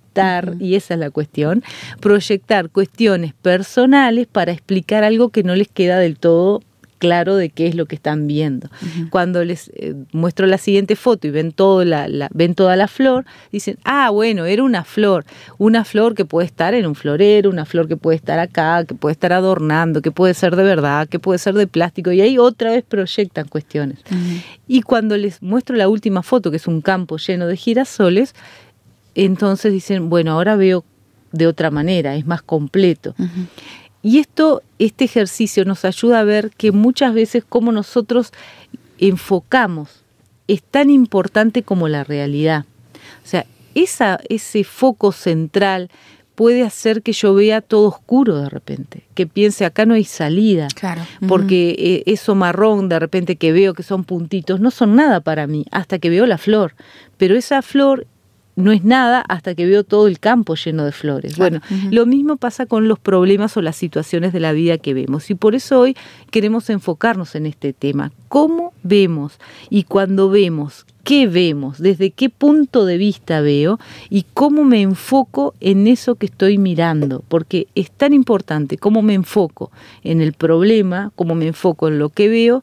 y 0.58 0.74
esa 0.74 0.94
es 0.94 1.00
la 1.00 1.10
cuestión, 1.10 1.62
proyectar 2.00 2.70
cuestiones 2.70 3.34
personales 3.34 4.26
para 4.26 4.52
explicar 4.52 5.04
algo 5.04 5.30
que 5.30 5.42
no 5.42 5.54
les 5.54 5.68
queda 5.68 5.98
del 5.98 6.18
todo 6.18 6.60
claro 7.00 7.34
de 7.34 7.48
qué 7.48 7.66
es 7.66 7.74
lo 7.74 7.86
que 7.86 7.96
están 7.96 8.28
viendo. 8.28 8.68
Cuando 9.08 9.42
les 9.42 9.70
eh, 9.74 9.94
muestro 10.12 10.46
la 10.46 10.58
siguiente 10.58 10.94
foto 10.96 11.26
y 11.26 11.30
ven, 11.30 11.50
todo 11.50 11.82
la, 11.84 12.28
ven 12.32 12.54
toda 12.54 12.76
la 12.76 12.86
flor, 12.88 13.24
dicen, 13.50 13.78
ah, 13.84 14.10
bueno, 14.10 14.44
era 14.44 14.62
una 14.62 14.84
flor, 14.84 15.24
una 15.56 15.84
flor 15.84 16.14
que 16.14 16.26
puede 16.26 16.46
estar 16.46 16.74
en 16.74 16.86
un 16.86 16.94
florero, 16.94 17.48
una 17.48 17.64
flor 17.64 17.88
que 17.88 17.96
puede 17.96 18.16
estar 18.16 18.38
acá, 18.38 18.84
que 18.84 18.94
puede 18.94 19.14
estar 19.14 19.32
adornando, 19.32 20.02
que 20.02 20.12
puede 20.12 20.34
ser 20.34 20.54
de 20.54 20.62
verdad, 20.62 21.08
que 21.08 21.18
puede 21.18 21.38
ser 21.38 21.54
de 21.54 21.66
plástico, 21.66 22.12
y 22.12 22.20
ahí 22.20 22.36
otra 22.36 22.70
vez 22.72 22.84
proyectan 22.86 23.48
cuestiones. 23.48 23.98
Y 24.68 24.82
cuando 24.82 25.16
les 25.16 25.42
muestro 25.42 25.76
la 25.76 25.88
última 25.88 26.22
foto, 26.22 26.50
que 26.50 26.58
es 26.58 26.66
un 26.66 26.82
campo 26.82 27.16
lleno 27.16 27.46
de 27.46 27.56
girasoles, 27.56 28.34
entonces 29.14 29.72
dicen, 29.72 30.08
bueno, 30.08 30.32
ahora 30.32 30.56
veo 30.56 30.84
de 31.32 31.46
otra 31.46 31.70
manera, 31.70 32.16
es 32.16 32.26
más 32.26 32.42
completo. 32.42 33.14
Y 34.02 34.18
esto, 34.18 34.62
este 34.78 35.04
ejercicio 35.04 35.64
nos 35.64 35.84
ayuda 35.84 36.20
a 36.20 36.24
ver 36.24 36.50
que 36.56 36.72
muchas 36.72 37.14
veces 37.14 37.44
como 37.46 37.72
nosotros 37.72 38.32
enfocamos 38.98 40.04
es 40.48 40.62
tan 40.62 40.90
importante 40.90 41.62
como 41.62 41.88
la 41.88 42.02
realidad. 42.02 42.64
O 43.24 43.28
sea, 43.28 43.46
esa, 43.74 44.18
ese 44.28 44.64
foco 44.64 45.12
central 45.12 45.90
puede 46.34 46.62
hacer 46.62 47.02
que 47.02 47.12
yo 47.12 47.34
vea 47.34 47.60
todo 47.60 47.88
oscuro 47.88 48.40
de 48.40 48.48
repente, 48.48 49.02
que 49.14 49.26
piense 49.26 49.66
acá 49.66 49.84
no 49.84 49.92
hay 49.92 50.04
salida, 50.04 50.68
claro. 50.74 51.02
porque 51.28 51.76
eh, 51.78 52.02
eso 52.06 52.34
marrón 52.34 52.88
de 52.88 52.98
repente 52.98 53.36
que 53.36 53.52
veo 53.52 53.74
que 53.74 53.82
son 53.82 54.04
puntitos 54.04 54.58
no 54.58 54.70
son 54.70 54.96
nada 54.96 55.20
para 55.20 55.46
mí 55.46 55.66
hasta 55.70 55.98
que 55.98 56.08
veo 56.08 56.24
la 56.24 56.38
flor, 56.38 56.74
pero 57.18 57.36
esa 57.36 57.60
flor 57.60 58.06
no 58.56 58.72
es 58.72 58.84
nada 58.84 59.20
hasta 59.28 59.54
que 59.54 59.66
veo 59.66 59.84
todo 59.84 60.06
el 60.06 60.18
campo 60.18 60.54
lleno 60.54 60.84
de 60.84 60.92
flores. 60.92 61.36
Bueno, 61.36 61.60
lo 61.90 62.06
mismo 62.06 62.36
pasa 62.36 62.66
con 62.66 62.88
los 62.88 62.98
problemas 62.98 63.56
o 63.56 63.62
las 63.62 63.76
situaciones 63.76 64.32
de 64.32 64.40
la 64.40 64.52
vida 64.52 64.78
que 64.78 64.94
vemos. 64.94 65.30
Y 65.30 65.34
por 65.34 65.54
eso 65.54 65.80
hoy 65.80 65.96
queremos 66.30 66.70
enfocarnos 66.70 67.34
en 67.34 67.46
este 67.46 67.72
tema. 67.72 68.12
¿Cómo 68.28 68.72
vemos? 68.82 69.38
Y 69.70 69.84
cuando 69.84 70.30
vemos, 70.30 70.86
¿qué 71.04 71.26
vemos? 71.26 71.78
¿Desde 71.78 72.10
qué 72.10 72.28
punto 72.28 72.84
de 72.84 72.98
vista 72.98 73.40
veo? 73.40 73.78
Y 74.08 74.24
cómo 74.34 74.64
me 74.64 74.82
enfoco 74.82 75.54
en 75.60 75.86
eso 75.86 76.14
que 76.14 76.26
estoy 76.26 76.58
mirando. 76.58 77.24
Porque 77.28 77.66
es 77.74 77.90
tan 77.90 78.12
importante 78.12 78.78
cómo 78.78 79.02
me 79.02 79.14
enfoco 79.14 79.70
en 80.04 80.20
el 80.20 80.32
problema, 80.32 81.12
cómo 81.16 81.34
me 81.34 81.46
enfoco 81.46 81.88
en 81.88 81.98
lo 81.98 82.10
que 82.10 82.28
veo, 82.28 82.62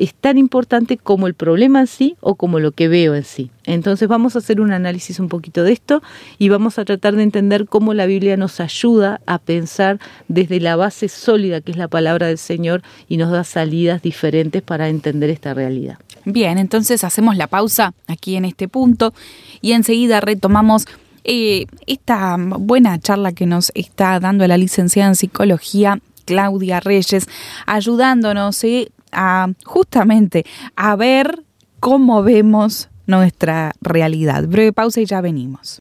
es 0.00 0.14
tan 0.14 0.38
importante 0.38 0.96
como 0.96 1.26
el 1.26 1.34
problema 1.34 1.80
en 1.80 1.86
sí 1.86 2.16
o 2.20 2.34
como 2.34 2.58
lo 2.58 2.72
que 2.72 2.88
veo 2.88 3.14
en 3.14 3.22
sí. 3.22 3.50
Entonces 3.64 4.08
vamos 4.08 4.34
a 4.34 4.38
hacer 4.38 4.62
un 4.62 4.72
análisis 4.72 5.20
un 5.20 5.28
poquito 5.28 5.62
de 5.62 5.72
esto 5.72 6.02
y 6.38 6.48
vamos 6.48 6.78
a 6.78 6.86
tratar 6.86 7.14
de 7.16 7.22
entender 7.22 7.66
cómo 7.66 7.92
la 7.92 8.06
Biblia 8.06 8.38
nos 8.38 8.60
ayuda 8.60 9.20
a 9.26 9.38
pensar 9.38 10.00
desde 10.26 10.58
la 10.58 10.74
base 10.74 11.08
sólida 11.08 11.60
que 11.60 11.72
es 11.72 11.76
la 11.76 11.86
palabra 11.86 12.28
del 12.28 12.38
Señor 12.38 12.82
y 13.08 13.18
nos 13.18 13.30
da 13.30 13.44
salidas 13.44 14.00
diferentes 14.00 14.62
para 14.62 14.88
entender 14.88 15.28
esta 15.28 15.52
realidad. 15.52 15.98
Bien, 16.24 16.56
entonces 16.56 17.04
hacemos 17.04 17.36
la 17.36 17.46
pausa 17.46 17.92
aquí 18.06 18.36
en 18.36 18.46
este 18.46 18.68
punto 18.68 19.12
y 19.60 19.72
enseguida 19.72 20.22
retomamos 20.22 20.86
eh, 21.24 21.66
esta 21.86 22.38
buena 22.38 22.98
charla 22.98 23.32
que 23.32 23.44
nos 23.44 23.70
está 23.74 24.18
dando 24.18 24.46
la 24.46 24.56
licenciada 24.56 25.10
en 25.10 25.16
psicología 25.16 26.00
Claudia 26.24 26.80
Reyes, 26.80 27.26
ayudándonos 27.66 28.64
eh, 28.64 28.90
a 29.12 29.48
justamente 29.64 30.44
a 30.76 30.96
ver 30.96 31.44
cómo 31.80 32.22
vemos 32.22 32.90
nuestra 33.06 33.72
realidad. 33.80 34.46
Breve 34.46 34.72
pausa 34.72 35.00
y 35.00 35.06
ya 35.06 35.20
venimos. 35.20 35.80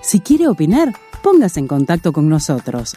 Si 0.00 0.20
quiere 0.20 0.48
opinar, 0.48 0.92
póngase 1.22 1.60
en 1.60 1.68
contacto 1.68 2.12
con 2.12 2.28
nosotros. 2.28 2.96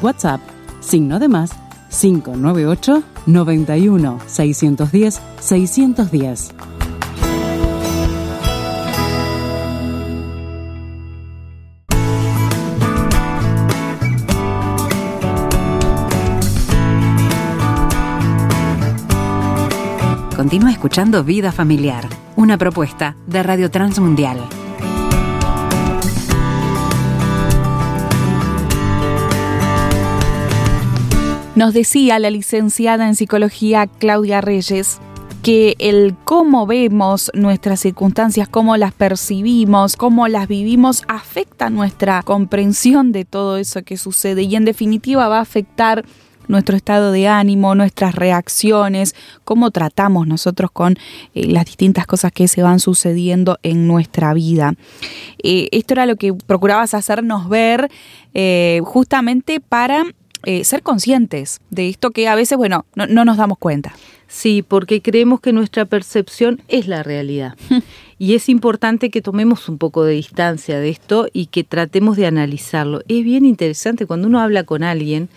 WhatsApp, 0.00 0.40
signo 0.80 1.18
de 1.18 1.28
más, 1.28 1.50
598 1.90 3.02
91 3.26 4.20
610 4.26 5.20
610. 5.40 6.54
Continúa 20.42 20.72
escuchando 20.72 21.22
Vida 21.22 21.52
Familiar, 21.52 22.04
una 22.34 22.58
propuesta 22.58 23.14
de 23.28 23.44
Radio 23.44 23.70
Transmundial. 23.70 24.40
Nos 31.54 31.72
decía 31.72 32.18
la 32.18 32.30
licenciada 32.30 33.06
en 33.06 33.14
psicología 33.14 33.86
Claudia 33.86 34.40
Reyes 34.40 34.98
que 35.44 35.76
el 35.78 36.16
cómo 36.24 36.66
vemos 36.66 37.30
nuestras 37.34 37.78
circunstancias, 37.78 38.48
cómo 38.48 38.76
las 38.76 38.92
percibimos, 38.92 39.94
cómo 39.94 40.26
las 40.26 40.48
vivimos, 40.48 41.04
afecta 41.06 41.70
nuestra 41.70 42.20
comprensión 42.24 43.12
de 43.12 43.24
todo 43.24 43.58
eso 43.58 43.84
que 43.84 43.96
sucede 43.96 44.42
y 44.42 44.56
en 44.56 44.64
definitiva 44.64 45.28
va 45.28 45.38
a 45.38 45.42
afectar 45.42 46.04
nuestro 46.52 46.76
estado 46.76 47.10
de 47.10 47.26
ánimo, 47.26 47.74
nuestras 47.74 48.14
reacciones, 48.14 49.16
cómo 49.44 49.72
tratamos 49.72 50.28
nosotros 50.28 50.70
con 50.70 50.96
eh, 51.34 51.46
las 51.46 51.64
distintas 51.64 52.06
cosas 52.06 52.30
que 52.30 52.46
se 52.46 52.62
van 52.62 52.78
sucediendo 52.78 53.58
en 53.64 53.88
nuestra 53.88 54.32
vida. 54.34 54.74
Eh, 55.42 55.68
esto 55.72 55.94
era 55.94 56.06
lo 56.06 56.16
que 56.16 56.32
procurabas 56.32 56.94
hacernos 56.94 57.48
ver 57.48 57.90
eh, 58.34 58.80
justamente 58.84 59.58
para 59.58 60.04
ser 60.64 60.82
conscientes 60.82 61.60
de 61.70 61.88
esto 61.88 62.10
que 62.10 62.26
a 62.26 62.34
veces, 62.34 62.58
bueno, 62.58 62.84
no, 62.96 63.06
no 63.06 63.24
nos 63.24 63.36
damos 63.36 63.58
cuenta. 63.58 63.94
Sí, 64.26 64.64
porque 64.66 65.02
creemos 65.02 65.40
que 65.40 65.52
nuestra 65.52 65.84
percepción 65.84 66.62
es 66.66 66.88
la 66.88 67.02
realidad. 67.02 67.54
y 68.18 68.34
es 68.34 68.48
importante 68.48 69.10
que 69.10 69.20
tomemos 69.20 69.68
un 69.68 69.76
poco 69.76 70.04
de 70.04 70.14
distancia 70.14 70.80
de 70.80 70.88
esto 70.88 71.28
y 71.34 71.46
que 71.46 71.64
tratemos 71.64 72.16
de 72.16 72.26
analizarlo. 72.26 73.02
Es 73.08 73.22
bien 73.24 73.44
interesante 73.44 74.06
cuando 74.06 74.28
uno 74.28 74.40
habla 74.40 74.64
con 74.64 74.84
alguien 74.84 75.28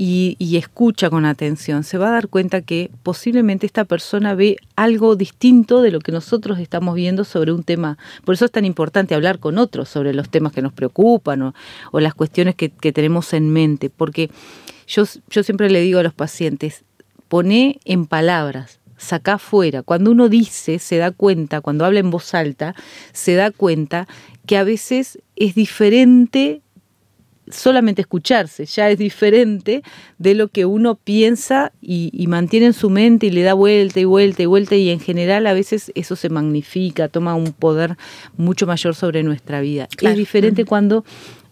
y, 0.00 0.56
escucha 0.56 1.10
con 1.10 1.24
atención, 1.24 1.82
se 1.82 1.98
va 1.98 2.06
a 2.06 2.12
dar 2.12 2.28
cuenta 2.28 2.60
que 2.60 2.88
posiblemente 3.02 3.66
esta 3.66 3.84
persona 3.84 4.36
ve 4.36 4.56
algo 4.76 5.16
distinto 5.16 5.82
de 5.82 5.90
lo 5.90 5.98
que 5.98 6.12
nosotros 6.12 6.60
estamos 6.60 6.94
viendo 6.94 7.24
sobre 7.24 7.50
un 7.50 7.64
tema. 7.64 7.98
Por 8.24 8.36
eso 8.36 8.44
es 8.44 8.52
tan 8.52 8.64
importante 8.64 9.16
hablar 9.16 9.40
con 9.40 9.58
otros 9.58 9.88
sobre 9.88 10.14
los 10.14 10.28
temas 10.28 10.52
que 10.52 10.62
nos 10.62 10.72
preocupan 10.72 11.42
o, 11.42 12.00
las 12.00 12.14
cuestiones 12.14 12.54
que, 12.54 12.68
tenemos 12.68 13.32
en 13.32 13.50
mente, 13.50 13.90
porque 13.90 14.30
yo, 14.86 15.02
yo 15.30 15.42
siempre 15.42 15.68
le 15.68 15.80
digo 15.80 15.98
a 15.98 16.04
los 16.04 16.14
pacientes, 16.14 16.84
pone 17.26 17.80
en 17.84 18.06
palabras, 18.06 18.78
saca 18.98 19.34
afuera. 19.34 19.82
Cuando 19.82 20.12
uno 20.12 20.28
dice, 20.28 20.78
se 20.78 20.98
da 20.98 21.10
cuenta, 21.10 21.60
cuando 21.60 21.84
habla 21.84 21.98
en 21.98 22.12
voz 22.12 22.34
alta, 22.34 22.76
se 23.12 23.34
da 23.34 23.50
cuenta 23.50 24.06
que 24.46 24.56
a 24.56 24.62
veces 24.62 25.18
es 25.34 25.56
diferente 25.56 26.62
solamente 27.52 28.02
escucharse, 28.02 28.66
ya 28.66 28.90
es 28.90 28.98
diferente 28.98 29.82
de 30.18 30.34
lo 30.34 30.48
que 30.48 30.64
uno 30.64 30.96
piensa 30.96 31.72
y, 31.80 32.26
mantiene 32.28 32.66
en 32.66 32.72
su 32.74 32.90
mente 32.90 33.26
y 33.26 33.30
le 33.30 33.42
da 33.42 33.54
vuelta 33.54 34.00
y 34.00 34.04
vuelta 34.04 34.42
y 34.42 34.46
vuelta 34.46 34.76
y 34.76 34.90
en 34.90 35.00
general 35.00 35.46
a 35.46 35.54
veces 35.54 35.90
eso 35.94 36.14
se 36.14 36.28
magnifica, 36.28 37.08
toma 37.08 37.34
un 37.34 37.52
poder 37.52 37.96
mucho 38.36 38.66
mayor 38.66 38.94
sobre 38.94 39.22
nuestra 39.22 39.60
vida. 39.60 39.88
Es 40.00 40.16
diferente 40.16 40.64
cuando 40.64 41.04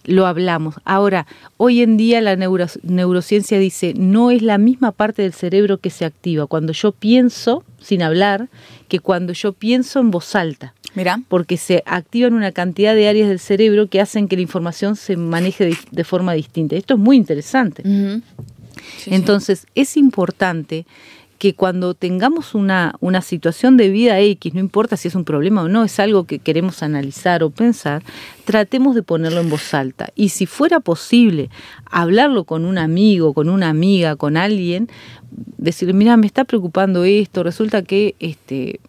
lo 0.07 0.27
hablamos. 0.27 0.77
Ahora, 0.85 1.27
hoy 1.57 1.83
en 1.83 1.97
día 1.97 2.21
la 2.21 2.37
neurociencia 2.37 3.59
dice, 3.59 3.95
no 3.97 4.31
es 4.31 4.43
la 4.43 4.59
misma 4.59 4.93
parte 4.93 5.23
del 5.23 5.33
cerebro 5.33 5.79
que 5.79 5.91
se 5.91 6.05
activa 6.05 6.47
cuando 6.47 6.73
yo 6.73 6.93
pienso 6.93 7.65
sin 7.81 8.03
hablar 8.03 8.49
que 8.89 9.01
cuando 9.01 9.33
yo 9.33 9.53
pienso 9.53 10.01
en 10.01 10.11
voz 10.11 10.35
alta. 10.35 10.75
Mira. 10.95 11.21
Porque 11.29 11.59
se 11.59 11.83
activan 11.85 12.33
una 12.33 12.53
cantidad 12.53 12.95
de 12.95 13.09
áreas 13.09 13.29
del 13.29 13.39
cerebro 13.39 13.89
que 13.89 14.01
hacen 14.01 14.29
que 14.29 14.37
la 14.37 14.43
información 14.43 14.97
se 14.97 15.17
maneje 15.17 15.77
de, 15.91 16.05
forma 16.05 16.33
distinta. 16.33 16.75
Esto 16.75 16.95
es 16.95 17.01
muy 17.01 17.17
interesante. 17.17 17.83
Entonces, 19.07 19.67
es 19.75 19.97
importante 19.97 20.87
que 21.39 21.55
cuando 21.55 21.95
tengamos 21.95 22.55
una, 22.55 22.95
una 23.01 23.21
situación 23.21 23.77
de 23.77 23.91
vida 23.91 24.19
X, 24.21 24.55
no 24.55 24.61
importa 24.61 24.97
si 24.97 25.09
es 25.09 25.15
un 25.15 25.25
problema 25.25 25.63
o 25.63 25.69
no, 25.69 25.85
es 25.85 26.01
algo 26.01 26.25
que 26.25 26.39
queremos 26.39 26.83
analizar 26.83 27.43
o 27.43 27.51
pensar, 27.51 28.03
tratemos 28.45 28.95
de 28.95 29.03
ponerlo 29.03 29.41
en 29.41 29.51
voz 29.51 29.75
alta. 29.75 30.09
Y 30.15 30.31
si 30.31 30.47
fuera 30.47 30.81
posible 30.81 31.51
hablarlo 31.91 32.45
con 32.45 32.65
un 32.65 32.79
amigo, 32.79 33.35
con 33.35 33.49
una 33.49 33.69
amiga, 33.69 34.17
con 34.17 34.37
alguien, 34.37 34.89
decirle, 35.59 35.95
mira, 35.95 36.17
me 36.17 36.27
está 36.27 36.45
preocupando 36.45 37.05
esto, 37.05 37.43
resulta 37.43 37.83
que 37.83 38.15
este 38.19 38.81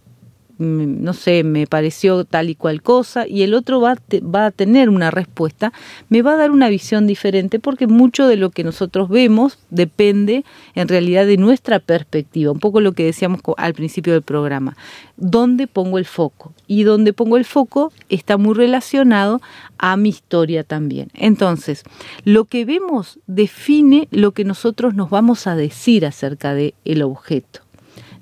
no 0.59 1.13
sé, 1.13 1.43
me 1.43 1.67
pareció 1.67 2.25
tal 2.25 2.49
y 2.49 2.55
cual 2.55 2.81
cosa, 2.81 3.27
y 3.27 3.43
el 3.43 3.53
otro 3.53 3.79
va, 3.81 3.95
va 4.23 4.47
a 4.47 4.51
tener 4.51 4.89
una 4.89 5.11
respuesta, 5.11 5.73
me 6.09 6.21
va 6.21 6.33
a 6.33 6.37
dar 6.37 6.51
una 6.51 6.69
visión 6.69 7.07
diferente 7.07 7.59
porque 7.59 7.87
mucho 7.87 8.27
de 8.27 8.37
lo 8.37 8.49
que 8.49 8.63
nosotros 8.63 9.09
vemos 9.09 9.59
depende 9.69 10.43
en 10.75 10.87
realidad 10.87 11.25
de 11.25 11.37
nuestra 11.37 11.79
perspectiva, 11.79 12.51
un 12.51 12.59
poco 12.59 12.81
lo 12.81 12.93
que 12.93 13.05
decíamos 13.05 13.41
al 13.57 13.73
principio 13.73 14.13
del 14.13 14.21
programa, 14.23 14.75
dónde 15.17 15.67
pongo 15.67 15.97
el 15.97 16.05
foco. 16.05 16.53
Y 16.67 16.83
donde 16.83 17.13
pongo 17.13 17.37
el 17.37 17.45
foco 17.45 17.91
está 18.09 18.37
muy 18.37 18.53
relacionado 18.53 19.41
a 19.77 19.97
mi 19.97 20.09
historia 20.09 20.63
también. 20.63 21.09
Entonces, 21.13 21.83
lo 22.23 22.45
que 22.45 22.65
vemos 22.65 23.19
define 23.27 24.07
lo 24.11 24.31
que 24.31 24.43
nosotros 24.43 24.93
nos 24.93 25.09
vamos 25.09 25.47
a 25.47 25.55
decir 25.55 26.05
acerca 26.05 26.53
del 26.53 26.73
el 26.85 27.01
objeto. 27.03 27.61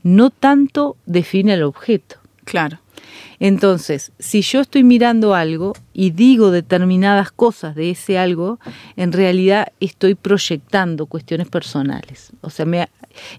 No 0.03 0.29
tanto 0.29 0.97
define 1.05 1.55
el 1.55 1.63
objeto. 1.63 2.17
Claro. 2.45 2.84
Entonces, 3.39 4.11
si 4.19 4.41
yo 4.41 4.61
estoy 4.61 4.83
mirando 4.83 5.35
algo 5.35 5.73
y 5.93 6.11
digo 6.11 6.51
determinadas 6.51 7.31
cosas 7.31 7.75
de 7.75 7.91
ese 7.91 8.17
algo, 8.17 8.59
en 8.95 9.11
realidad 9.11 9.67
estoy 9.79 10.15
proyectando 10.15 11.05
cuestiones 11.05 11.47
personales. 11.47 12.31
O 12.41 12.49
sea, 12.49 12.65
me, 12.65 12.87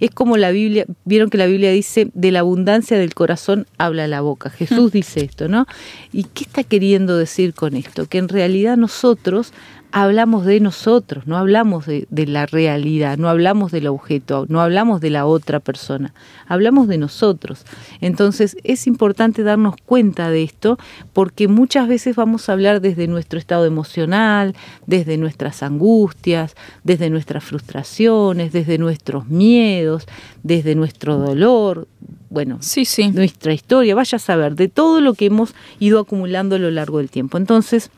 es 0.01 0.11
como 0.11 0.37
la 0.37 0.51
Biblia, 0.51 0.85
vieron 1.05 1.31
que 1.31 1.39
la 1.39 1.47
Biblia 1.47 1.71
dice, 1.71 2.11
de 2.15 2.33
la 2.33 2.41
abundancia 2.41 2.99
del 2.99 3.15
corazón 3.15 3.67
habla 3.79 4.07
la 4.07 4.21
boca. 4.21 4.51
Jesús 4.51 4.93
dice 4.93 5.25
esto, 5.25 5.49
¿no? 5.49 5.67
¿Y 6.13 6.25
qué 6.25 6.45
está 6.45 6.65
queriendo 6.65 7.17
decir 7.17 7.55
con 7.55 7.77
esto? 7.77 8.07
Que 8.07 8.19
en 8.19 8.29
realidad 8.29 8.77
nosotros 8.77 9.53
hablamos 9.93 10.45
de 10.45 10.61
nosotros, 10.61 11.27
no 11.27 11.39
hablamos 11.39 11.87
de, 11.87 12.07
la 12.11 12.45
realidad, 12.45 13.17
no 13.17 13.31
hablamos 13.31 13.73
del 13.73 13.87
objeto, 13.87 14.45
no 14.49 14.61
hablamos 14.61 15.01
de 15.01 15.09
la 15.09 15.25
otra 15.25 15.59
persona, 15.59 16.13
hablamos 16.47 16.89
de 16.89 16.99
nosotros. 16.99 17.65
Entonces 18.03 18.57
es 18.63 18.87
importante 18.87 19.43
darnos 19.57 19.75
cuenta 19.85 20.31
de 20.31 20.43
esto 20.43 20.79
porque 21.13 21.49
muchas 21.49 21.89
veces 21.89 22.17
vamos 22.17 22.49
a 22.49 22.53
hablar 22.53 22.81
desde 22.81 23.09
nuestro 23.09 23.39
estado 23.39 23.65
emocional, 23.65 24.55
desde 24.87 25.17
nuestras 25.17 25.63
angustias, 25.63 26.55
desde 26.85 27.11
nuestras 27.11 27.43
frustraciones, 27.43 28.53
desde 28.53 28.79
nuestros 28.79 29.27
miedos 29.27 30.07
desde 30.43 30.75
nuestro 30.75 31.19
dolor, 31.19 31.89
bueno, 32.31 32.59
sí, 32.61 32.85
sí. 32.85 33.11
nuestra 33.11 33.53
historia, 33.53 33.95
vaya 33.95 34.17
a 34.17 34.19
saber, 34.19 34.55
de 34.55 34.69
todo 34.69 35.01
lo 35.01 35.15
que 35.15 35.27
hemos 35.27 35.55
ido 35.79 36.01
acumulando 36.01 36.57
a 36.57 36.59
lo 36.59 36.71
largo 36.71 36.99
del 36.99 37.11
tiempo. 37.11 37.39
Entonces, 37.39 37.91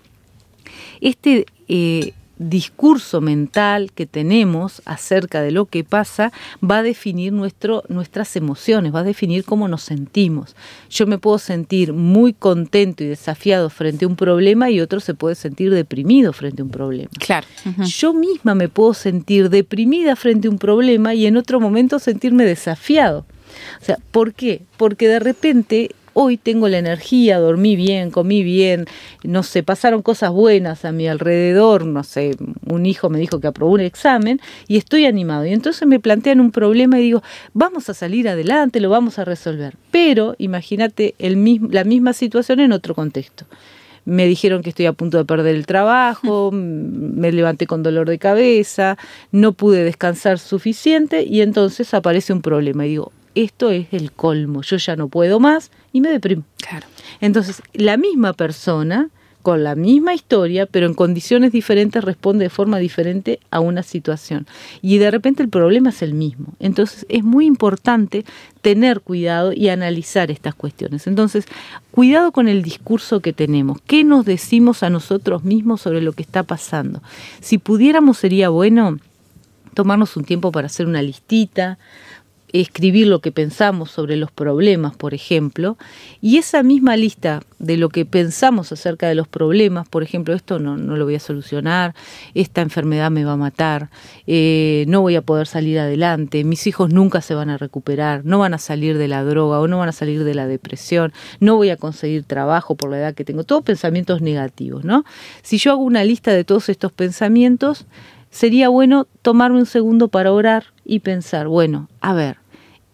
este 1.00 1.46
eh, 1.68 2.12
discurso 2.38 3.20
mental 3.20 3.90
que 3.94 4.06
tenemos 4.06 4.82
acerca 4.84 5.42
de 5.42 5.50
lo 5.50 5.66
que 5.66 5.84
pasa 5.84 6.32
va 6.62 6.78
a 6.78 6.82
definir 6.82 7.32
nuestro, 7.32 7.82
nuestras 7.88 8.36
emociones, 8.36 8.94
va 8.94 9.00
a 9.00 9.04
definir 9.04 9.44
cómo 9.44 9.68
nos 9.68 9.82
sentimos. 9.82 10.54
Yo 10.90 11.06
me 11.06 11.18
puedo 11.18 11.38
sentir 11.38 11.92
muy 11.92 12.32
contento 12.32 13.04
y 13.04 13.08
desafiado 13.08 13.70
frente 13.70 14.04
a 14.04 14.08
un 14.08 14.16
problema 14.16 14.70
y 14.70 14.80
otro 14.80 15.00
se 15.00 15.14
puede 15.14 15.34
sentir 15.34 15.72
deprimido 15.72 16.32
frente 16.32 16.62
a 16.62 16.64
un 16.64 16.70
problema. 16.70 17.10
Claro. 17.18 17.46
Yo 17.84 18.14
misma 18.14 18.54
me 18.54 18.68
puedo 18.68 18.94
sentir 18.94 19.50
deprimida 19.50 20.16
frente 20.16 20.48
a 20.48 20.50
un 20.50 20.58
problema 20.58 21.14
y 21.14 21.26
en 21.26 21.36
otro 21.36 21.60
momento 21.60 21.98
sentirme 21.98 22.44
desafiado. 22.44 23.26
O 23.80 23.84
sea, 23.84 23.98
¿por 24.10 24.34
qué? 24.34 24.62
Porque 24.76 25.08
de 25.08 25.18
repente 25.18 25.90
hoy 26.20 26.36
tengo 26.36 26.68
la 26.68 26.78
energía, 26.78 27.38
dormí 27.38 27.76
bien, 27.76 28.10
comí 28.10 28.42
bien, 28.42 28.86
no 29.22 29.44
sé, 29.44 29.62
pasaron 29.62 30.02
cosas 30.02 30.32
buenas 30.32 30.84
a 30.84 30.90
mi 30.90 31.06
alrededor, 31.06 31.86
no 31.86 32.02
sé, 32.02 32.34
un 32.68 32.86
hijo 32.86 33.08
me 33.08 33.20
dijo 33.20 33.38
que 33.38 33.46
aprobó 33.46 33.74
un 33.74 33.80
examen 33.80 34.40
y 34.66 34.78
estoy 34.78 35.06
animado. 35.06 35.46
Y 35.46 35.52
entonces 35.52 35.86
me 35.86 36.00
plantean 36.00 36.40
un 36.40 36.50
problema 36.50 36.98
y 36.98 37.02
digo, 37.02 37.22
vamos 37.54 37.88
a 37.88 37.94
salir 37.94 38.28
adelante, 38.28 38.80
lo 38.80 38.90
vamos 38.90 39.20
a 39.20 39.24
resolver. 39.24 39.76
Pero 39.92 40.34
imagínate 40.38 41.14
la 41.20 41.84
misma 41.84 42.12
situación 42.12 42.58
en 42.58 42.72
otro 42.72 42.96
contexto 42.96 43.46
me 44.04 44.26
dijeron 44.26 44.62
que 44.62 44.70
estoy 44.70 44.86
a 44.86 44.94
punto 44.94 45.18
de 45.18 45.26
perder 45.26 45.54
el 45.54 45.66
trabajo, 45.66 46.50
me 46.52 47.30
levanté 47.30 47.66
con 47.66 47.84
dolor 47.84 48.08
de 48.08 48.18
cabeza, 48.18 48.96
no 49.30 49.52
pude 49.52 49.84
descansar 49.84 50.40
suficiente 50.40 51.22
y 51.22 51.42
entonces 51.42 51.92
aparece 51.94 52.32
un 52.32 52.40
problema 52.42 52.86
y 52.86 52.88
digo, 52.88 53.12
esto 53.34 53.70
es 53.70 53.86
el 53.92 54.10
colmo, 54.10 54.62
yo 54.62 54.78
ya 54.78 54.96
no 54.96 55.08
puedo 55.08 55.38
más 55.38 55.70
y 55.92 56.00
me 56.00 56.10
deprimo. 56.10 56.44
Claro. 56.56 56.86
Entonces, 57.20 57.62
la 57.72 57.96
misma 57.96 58.32
persona, 58.32 59.10
con 59.42 59.64
la 59.64 59.74
misma 59.74 60.14
historia, 60.14 60.66
pero 60.66 60.86
en 60.86 60.94
condiciones 60.94 61.52
diferentes, 61.52 62.04
responde 62.04 62.44
de 62.44 62.50
forma 62.50 62.78
diferente 62.78 63.40
a 63.50 63.60
una 63.60 63.82
situación. 63.82 64.46
Y 64.82 64.98
de 64.98 65.10
repente 65.10 65.42
el 65.42 65.48
problema 65.48 65.90
es 65.90 66.02
el 66.02 66.12
mismo. 66.12 66.54
Entonces, 66.60 67.06
es 67.08 67.24
muy 67.24 67.46
importante 67.46 68.24
tener 68.60 69.00
cuidado 69.00 69.52
y 69.52 69.68
analizar 69.68 70.30
estas 70.30 70.54
cuestiones. 70.54 71.06
Entonces, 71.06 71.46
cuidado 71.90 72.32
con 72.32 72.48
el 72.48 72.62
discurso 72.62 73.20
que 73.20 73.32
tenemos. 73.32 73.78
¿Qué 73.86 74.04
nos 74.04 74.26
decimos 74.26 74.82
a 74.82 74.90
nosotros 74.90 75.44
mismos 75.44 75.80
sobre 75.80 76.02
lo 76.02 76.12
que 76.12 76.22
está 76.22 76.42
pasando? 76.42 77.02
Si 77.40 77.58
pudiéramos, 77.58 78.18
sería 78.18 78.50
bueno 78.50 78.98
tomarnos 79.74 80.16
un 80.16 80.24
tiempo 80.24 80.50
para 80.50 80.66
hacer 80.66 80.86
una 80.86 81.02
listita, 81.02 81.78
escribir 82.52 83.06
lo 83.06 83.20
que 83.20 83.32
pensamos 83.32 83.90
sobre 83.90 84.16
los 84.16 84.30
problemas, 84.30 84.96
por 84.96 85.14
ejemplo, 85.14 85.76
y 86.20 86.38
esa 86.38 86.62
misma 86.62 86.96
lista 86.96 87.42
de 87.58 87.76
lo 87.76 87.88
que 87.88 88.04
pensamos 88.04 88.72
acerca 88.72 89.08
de 89.08 89.14
los 89.14 89.28
problemas, 89.28 89.88
por 89.88 90.02
ejemplo, 90.02 90.34
esto 90.34 90.58
no, 90.58 90.76
no 90.76 90.96
lo 90.96 91.04
voy 91.04 91.16
a 91.16 91.20
solucionar, 91.20 91.94
esta 92.34 92.60
enfermedad 92.62 93.10
me 93.10 93.24
va 93.24 93.32
a 93.32 93.36
matar, 93.36 93.90
eh, 94.26 94.84
no 94.88 95.00
voy 95.00 95.16
a 95.16 95.22
poder 95.22 95.46
salir 95.46 95.78
adelante, 95.78 96.44
mis 96.44 96.66
hijos 96.66 96.92
nunca 96.92 97.20
se 97.20 97.34
van 97.34 97.50
a 97.50 97.58
recuperar, 97.58 98.24
no 98.24 98.38
van 98.38 98.54
a 98.54 98.58
salir 98.58 98.96
de 98.96 99.08
la 99.08 99.24
droga 99.24 99.60
o 99.60 99.68
no 99.68 99.78
van 99.78 99.88
a 99.88 99.92
salir 99.92 100.24
de 100.24 100.34
la 100.34 100.46
depresión, 100.46 101.12
no 101.40 101.56
voy 101.56 101.70
a 101.70 101.76
conseguir 101.76 102.24
trabajo 102.24 102.76
por 102.76 102.90
la 102.90 102.98
edad 102.98 103.14
que 103.14 103.24
tengo, 103.24 103.44
todos 103.44 103.62
pensamientos 103.62 104.22
negativos, 104.22 104.84
¿no? 104.84 105.04
Si 105.42 105.58
yo 105.58 105.72
hago 105.72 105.82
una 105.82 106.04
lista 106.04 106.32
de 106.32 106.44
todos 106.44 106.68
estos 106.68 106.92
pensamientos, 106.92 107.86
sería 108.38 108.68
bueno 108.68 109.08
tomarme 109.22 109.58
un 109.58 109.66
segundo 109.66 110.06
para 110.06 110.30
orar 110.30 110.66
y 110.84 111.00
pensar, 111.00 111.48
bueno, 111.48 111.88
a 112.00 112.14
ver, 112.14 112.36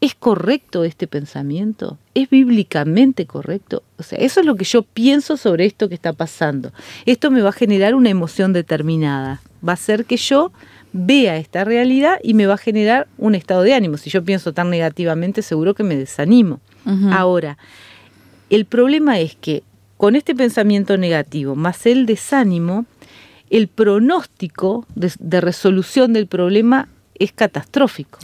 ¿es 0.00 0.14
correcto 0.14 0.84
este 0.84 1.06
pensamiento? 1.06 1.98
¿Es 2.14 2.30
bíblicamente 2.30 3.26
correcto? 3.26 3.82
O 3.98 4.02
sea, 4.02 4.18
eso 4.20 4.40
es 4.40 4.46
lo 4.46 4.56
que 4.56 4.64
yo 4.64 4.80
pienso 4.80 5.36
sobre 5.36 5.66
esto 5.66 5.90
que 5.90 5.94
está 5.94 6.14
pasando. 6.14 6.72
Esto 7.04 7.30
me 7.30 7.42
va 7.42 7.50
a 7.50 7.52
generar 7.52 7.94
una 7.94 8.08
emoción 8.08 8.54
determinada. 8.54 9.42
Va 9.66 9.72
a 9.72 9.74
hacer 9.74 10.06
que 10.06 10.16
yo 10.16 10.50
vea 10.94 11.36
esta 11.36 11.62
realidad 11.62 12.20
y 12.22 12.32
me 12.32 12.46
va 12.46 12.54
a 12.54 12.58
generar 12.58 13.06
un 13.18 13.34
estado 13.34 13.60
de 13.64 13.74
ánimo. 13.74 13.98
Si 13.98 14.08
yo 14.08 14.24
pienso 14.24 14.54
tan 14.54 14.70
negativamente, 14.70 15.42
seguro 15.42 15.74
que 15.74 15.84
me 15.84 15.94
desanimo. 15.94 16.60
Ahora, 17.12 17.58
el 18.48 18.64
problema 18.64 19.20
es 19.20 19.36
que 19.36 19.62
con 19.98 20.16
este 20.16 20.34
pensamiento 20.34 20.96
negativo 20.96 21.54
más 21.54 21.84
el 21.84 22.06
desánimo, 22.06 22.86
el 23.50 23.68
pronóstico 23.68 24.86
de, 24.95 25.40
resolución 25.40 26.12
del 26.12 26.26
problema 26.26 26.88
es 27.16 27.32
catastrófico. 27.32 28.19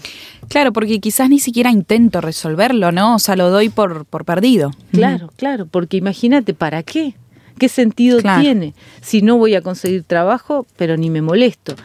Claro, 0.48 0.72
porque 0.72 0.98
quizás 0.98 1.28
ni 1.28 1.38
siquiera 1.38 1.70
intento 1.70 2.20
resolverlo, 2.20 2.90
¿no? 2.90 3.16
O 3.16 3.18
sea, 3.18 3.36
lo 3.36 3.50
doy 3.50 3.68
por, 3.68 4.04
por 4.04 4.24
perdido. 4.24 4.72
Claro, 4.92 5.30
claro, 5.36 5.66
porque 5.66 5.96
imagínate, 5.96 6.54
¿para 6.54 6.82
qué? 6.82 7.14
¿Qué 7.58 7.68
sentido 7.68 8.20
tiene? 8.40 8.74
Si 9.02 9.20
no 9.22 9.36
voy 9.36 9.54
a 9.54 9.60
conseguir 9.60 10.02
trabajo, 10.02 10.66
pero 10.76 10.96
ni 10.96 11.10
me 11.10 11.20
molesto 11.20 11.76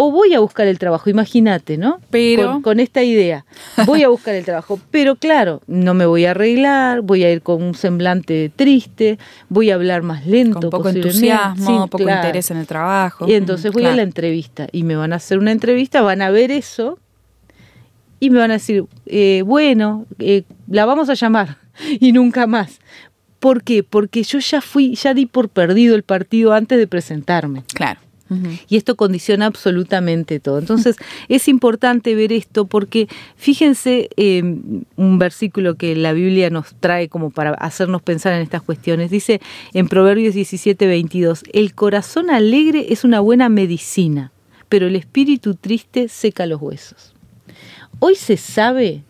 o 0.00 0.12
voy 0.12 0.32
a 0.32 0.38
buscar 0.38 0.68
el 0.68 0.78
trabajo, 0.78 1.10
imagínate, 1.10 1.76
¿no? 1.76 1.98
Pero 2.10 2.62
con, 2.62 2.78
esta 2.78 3.02
idea, 3.02 3.44
voy 3.84 4.04
a 4.04 4.08
buscar 4.08 4.36
el 4.36 4.44
trabajo, 4.44 4.78
pero 4.92 5.16
claro, 5.16 5.60
no 5.66 5.92
me 5.92 6.06
voy 6.06 6.24
a 6.24 6.30
arreglar, 6.30 7.00
voy 7.00 7.24
a 7.24 7.32
ir 7.32 7.42
con 7.42 7.60
un 7.60 7.74
semblante 7.74 8.52
triste, 8.54 9.18
voy 9.48 9.72
a 9.72 9.74
hablar 9.74 10.04
más 10.04 10.24
lento, 10.24 10.60
con 10.60 10.70
poco 10.70 10.88
entusiasmo, 10.90 11.88
poco 11.88 12.08
interés 12.08 12.48
en 12.52 12.58
el 12.58 12.68
trabajo. 12.68 13.26
Y 13.26 13.34
entonces 13.34 13.72
voy 13.72 13.86
a 13.86 13.96
la 13.96 14.02
entrevista 14.02 14.68
y 14.70 14.84
me 14.84 14.94
van 14.94 15.12
a 15.12 15.16
hacer 15.16 15.36
una 15.36 15.50
entrevista, 15.50 16.00
van 16.00 16.22
a 16.22 16.30
ver 16.30 16.52
eso 16.52 16.96
y 18.20 18.30
me 18.30 18.38
van 18.38 18.52
a 18.52 18.54
decir, 18.54 18.84
eh, 19.06 19.42
bueno, 19.44 20.06
eh, 20.20 20.44
la 20.68 20.86
vamos 20.86 21.08
a 21.08 21.14
llamar 21.14 21.56
y 21.98 22.12
nunca 22.12 22.46
más. 22.46 22.78
¿Por 23.40 23.64
qué? 23.64 23.82
Porque 23.82 24.22
yo 24.22 24.38
ya 24.38 24.60
fui, 24.60 24.94
ya 24.94 25.12
di 25.12 25.26
por 25.26 25.48
perdido 25.48 25.96
el 25.96 26.04
partido 26.04 26.52
antes 26.52 26.78
de 26.78 26.86
presentarme. 26.86 27.64
Claro. 27.74 27.98
Y 28.68 28.76
esto 28.76 28.96
condiciona 28.96 29.46
absolutamente 29.46 30.40
todo. 30.40 30.58
Entonces 30.58 30.96
es 31.28 31.48
importante 31.48 32.14
ver 32.14 32.32
esto 32.32 32.66
porque 32.66 33.08
fíjense 33.36 34.10
eh, 34.16 34.42
un 34.96 35.18
versículo 35.18 35.76
que 35.76 35.96
la 35.96 36.12
Biblia 36.12 36.50
nos 36.50 36.74
trae 36.80 37.08
como 37.08 37.30
para 37.30 37.52
hacernos 37.54 38.02
pensar 38.02 38.34
en 38.34 38.42
estas 38.42 38.62
cuestiones. 38.62 39.10
Dice 39.10 39.40
en 39.72 39.88
Proverbios 39.88 40.34
17, 40.34 40.86
22, 40.86 41.44
el 41.52 41.74
corazón 41.74 42.30
alegre 42.30 42.86
es 42.90 43.04
una 43.04 43.20
buena 43.20 43.48
medicina, 43.48 44.32
pero 44.68 44.86
el 44.86 44.96
espíritu 44.96 45.54
triste 45.54 46.08
seca 46.08 46.46
los 46.46 46.60
huesos. 46.60 47.14
Hoy 48.00 48.14
se 48.14 48.36
sabe 48.36 49.02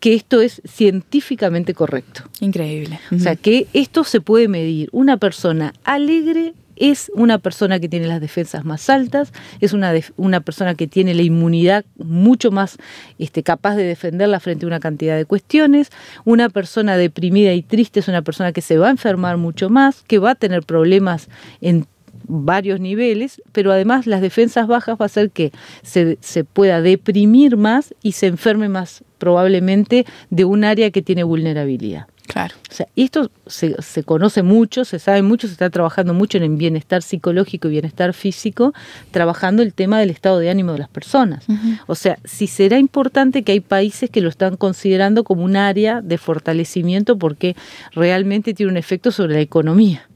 que 0.00 0.14
esto 0.14 0.40
es 0.40 0.62
científicamente 0.64 1.74
correcto. 1.74 2.22
Increíble. 2.40 2.98
O 3.14 3.18
sea, 3.18 3.36
que 3.36 3.66
esto 3.74 4.02
se 4.02 4.20
puede 4.20 4.48
medir. 4.48 4.88
Una 4.92 5.18
persona 5.18 5.74
alegre 5.84 6.54
es 6.80 7.12
una 7.14 7.38
persona 7.38 7.78
que 7.78 7.88
tiene 7.88 8.08
las 8.08 8.20
defensas 8.20 8.64
más 8.64 8.90
altas, 8.90 9.32
es 9.60 9.72
una, 9.74 9.92
una 10.16 10.40
persona 10.40 10.74
que 10.74 10.88
tiene 10.88 11.14
la 11.14 11.22
inmunidad 11.22 11.84
mucho 11.98 12.50
más 12.50 12.78
este, 13.18 13.42
capaz 13.42 13.76
de 13.76 13.84
defenderla 13.84 14.40
frente 14.40 14.64
a 14.64 14.68
una 14.68 14.80
cantidad 14.80 15.16
de 15.16 15.26
cuestiones, 15.26 15.90
una 16.24 16.48
persona 16.48 16.96
deprimida 16.96 17.52
y 17.52 17.62
triste 17.62 18.00
es 18.00 18.08
una 18.08 18.22
persona 18.22 18.52
que 18.52 18.62
se 18.62 18.78
va 18.78 18.88
a 18.88 18.90
enfermar 18.90 19.36
mucho 19.36 19.68
más, 19.68 20.02
que 20.08 20.18
va 20.18 20.30
a 20.32 20.34
tener 20.34 20.62
problemas 20.62 21.28
en 21.60 21.86
varios 22.26 22.80
niveles, 22.80 23.42
pero 23.52 23.72
además 23.72 24.06
las 24.06 24.22
defensas 24.22 24.66
bajas 24.66 24.96
va 24.98 25.04
a 25.04 25.06
hacer 25.06 25.30
que 25.30 25.52
se, 25.82 26.16
se, 26.20 26.44
pueda 26.44 26.80
deprimir 26.80 27.56
más 27.56 27.94
y 28.02 28.12
se 28.12 28.26
enferme 28.26 28.68
más 28.68 29.04
probablemente 29.18 30.06
de 30.30 30.44
un 30.44 30.64
área 30.64 30.90
que 30.90 31.02
tiene 31.02 31.24
vulnerabilidad. 31.24 32.06
Claro. 32.32 32.54
O 32.70 32.74
sea, 32.74 32.86
esto 32.94 33.30
se, 33.46 33.80
se, 33.82 34.04
conoce 34.04 34.42
mucho, 34.42 34.84
se 34.84 35.00
sabe 35.00 35.22
mucho, 35.22 35.48
se 35.48 35.54
está 35.54 35.68
trabajando 35.68 36.14
mucho 36.14 36.38
en 36.38 36.44
el 36.44 36.50
bienestar 36.50 37.02
psicológico 37.02 37.66
y 37.66 37.72
bienestar 37.72 38.14
físico, 38.14 38.72
trabajando 39.10 39.62
el 39.62 39.74
tema 39.74 39.98
del 39.98 40.10
estado 40.10 40.38
de 40.38 40.48
ánimo 40.48 40.72
de 40.72 40.78
las 40.78 40.88
personas. 40.88 41.44
O 41.88 41.96
sea, 41.96 42.18
si 42.24 42.46
será 42.46 42.78
importante 42.78 43.42
que 43.42 43.52
hay 43.52 43.60
países 43.60 44.10
que 44.10 44.20
lo 44.20 44.28
están 44.28 44.56
considerando 44.56 45.24
como 45.24 45.42
un 45.42 45.56
área 45.56 46.00
de 46.02 46.18
fortalecimiento 46.18 47.18
porque 47.18 47.56
realmente 47.92 48.54
tiene 48.54 48.70
un 48.70 48.78
efecto 48.78 49.10
sobre 49.10 49.34
la 49.34 49.40
economía. 49.40 50.08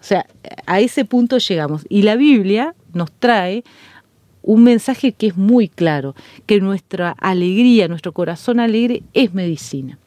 O 0.00 0.04
sea, 0.04 0.26
a 0.66 0.80
ese 0.80 1.04
punto 1.04 1.38
llegamos. 1.38 1.86
Y 1.88 2.02
la 2.02 2.16
Biblia 2.16 2.74
nos 2.92 3.12
trae 3.12 3.62
un 4.42 4.64
mensaje 4.64 5.12
que 5.12 5.28
es 5.28 5.36
muy 5.36 5.68
claro, 5.68 6.16
que 6.46 6.60
nuestra 6.60 7.14
alegría, 7.20 7.86
nuestro 7.86 8.10
corazón 8.10 8.58
alegre 8.58 9.04
es 9.12 9.32
medicina 9.34 9.98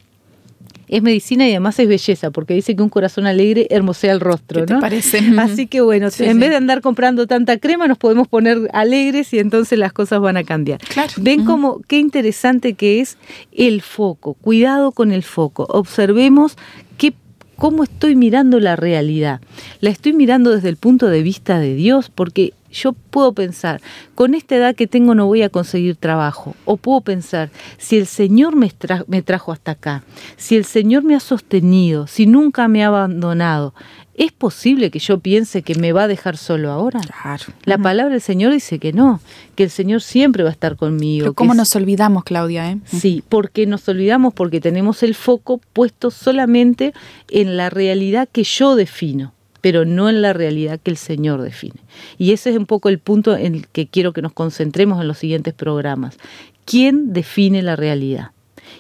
es 0.94 1.02
medicina 1.02 1.48
y 1.48 1.52
además 1.52 1.80
es 1.80 1.88
belleza, 1.88 2.30
porque 2.30 2.54
dice 2.54 2.76
que 2.76 2.84
un 2.84 2.90
corazón 2.90 3.26
alegre 3.26 3.66
hermosea 3.72 4.14
el 4.14 4.20
rostro, 4.20 4.64
¿Qué 4.64 4.74
¿no? 4.76 4.80
Parece? 4.80 5.20
Así 5.40 5.66
que 5.66 5.82
bueno, 5.82 6.10
en 6.20 6.40
vez 6.40 6.52
de 6.52 6.56
andar 6.56 6.82
comprando 6.82 7.26
tanta 7.26 7.58
crema, 7.58 7.88
nos 7.88 7.98
podemos 7.98 8.28
poner 8.28 8.70
alegres 8.74 9.34
y 9.34 9.40
entonces 9.40 9.80
las 9.80 9.92
cosas 9.92 10.22
van 10.22 10.38
a 10.38 10.44
cambiar. 10.44 10.80
Ven 11.18 11.46
cómo 11.46 11.82
qué 11.88 11.98
interesante 11.98 12.76
que 12.76 13.02
es 13.02 13.18
el 13.52 13.82
foco. 13.82 14.36
Cuidado 14.36 14.92
con 14.92 15.12
el 15.12 15.24
foco. 15.24 15.66
Observemos 15.68 16.58
qué 17.00 17.14
cómo 17.56 17.84
estoy 17.84 18.16
mirando 18.16 18.60
la 18.60 18.76
realidad. 18.76 19.42
La 19.80 19.90
estoy 19.90 20.14
mirando 20.14 20.52
desde 20.52 20.70
el 20.70 20.78
punto 20.78 21.08
de 21.08 21.24
vista 21.24 21.60
de 21.60 21.74
Dios, 21.74 22.12
porque 22.14 22.54
yo 22.74 22.94
puedo 22.94 23.34
pensar, 23.34 23.82
con 24.16 24.36
esta 24.36 24.56
edad 24.56 24.76
que 24.76 24.88
tengo 24.88 25.16
no 25.16 25.26
voy 25.26 25.42
a 25.44 25.50
conseguir 25.50 25.96
trabajo. 25.96 26.56
O 26.66 26.78
puedo 26.78 27.02
pensar, 27.02 27.50
si 27.78 27.98
el 27.98 28.08
Señor 28.08 28.56
me, 28.56 28.72
me 29.08 29.22
trajo 29.22 29.52
hasta 29.52 29.72
acá, 29.72 30.04
si 30.38 30.56
el 30.56 30.66
Señor 30.66 31.04
me 31.04 31.16
ha 31.16 31.20
sostenido, 31.20 32.08
si 32.08 32.26
nunca 32.26 32.68
me 32.68 32.84
ha 32.84 32.88
abandonado, 32.88 33.74
¿Es 34.16 34.32
posible 34.32 34.92
que 34.92 35.00
yo 35.00 35.20
piense 35.20 35.64
que 35.64 35.74
me 35.74 35.92
va 35.92 36.04
a 36.04 36.08
dejar 36.08 36.38
solo 36.38 36.72
ahora? 36.72 37.02
Claro. 37.02 37.46
La 37.64 37.80
palabra 37.80 38.12
del 38.12 38.22
Señor 38.22 38.54
dice 38.54 38.78
que 38.78 38.94
no, 38.94 39.20
que 39.56 39.64
el 39.64 39.72
Señor 39.72 40.02
siempre 40.02 40.44
va 40.44 40.50
a 40.50 40.52
estar 40.52 40.76
conmigo. 40.76 41.24
Pero 41.24 41.34
¿cómo 41.34 41.56
nos 41.56 41.76
olvidamos, 41.76 42.24
Claudia? 42.24 42.70
Eh? 42.70 42.78
Sí, 42.86 43.24
porque 43.28 43.66
nos 43.66 43.88
olvidamos 43.90 44.34
porque 44.36 44.62
tenemos 44.62 45.02
el 45.02 45.16
foco 45.16 45.60
puesto 45.74 46.12
solamente 46.12 46.94
en 47.30 47.58
la 47.58 47.72
realidad 47.72 48.30
que 48.32 48.44
yo 48.44 48.76
defino 48.76 49.34
pero 49.64 49.86
no 49.86 50.10
en 50.10 50.22
la 50.22 50.34
realidad 50.34 50.78
que 50.84 50.92
el 50.92 50.98
Señor 50.98 51.42
define. 51.42 51.80
Y 52.18 52.34
ese 52.34 52.50
es 52.50 52.58
un 52.58 52.66
poco 52.66 52.90
el 52.90 53.00
punto 53.00 53.34
en 53.38 53.56
el 53.56 53.68
que 53.70 53.88
quiero 53.88 54.12
que 54.12 54.22
nos 54.22 54.34
concentremos 54.34 55.00
en 55.00 55.08
los 55.08 55.18
siguientes 55.18 55.54
programas. 55.54 56.18
¿Quién 56.66 57.14
define 57.14 57.62
la 57.62 57.78
realidad? 57.78 58.32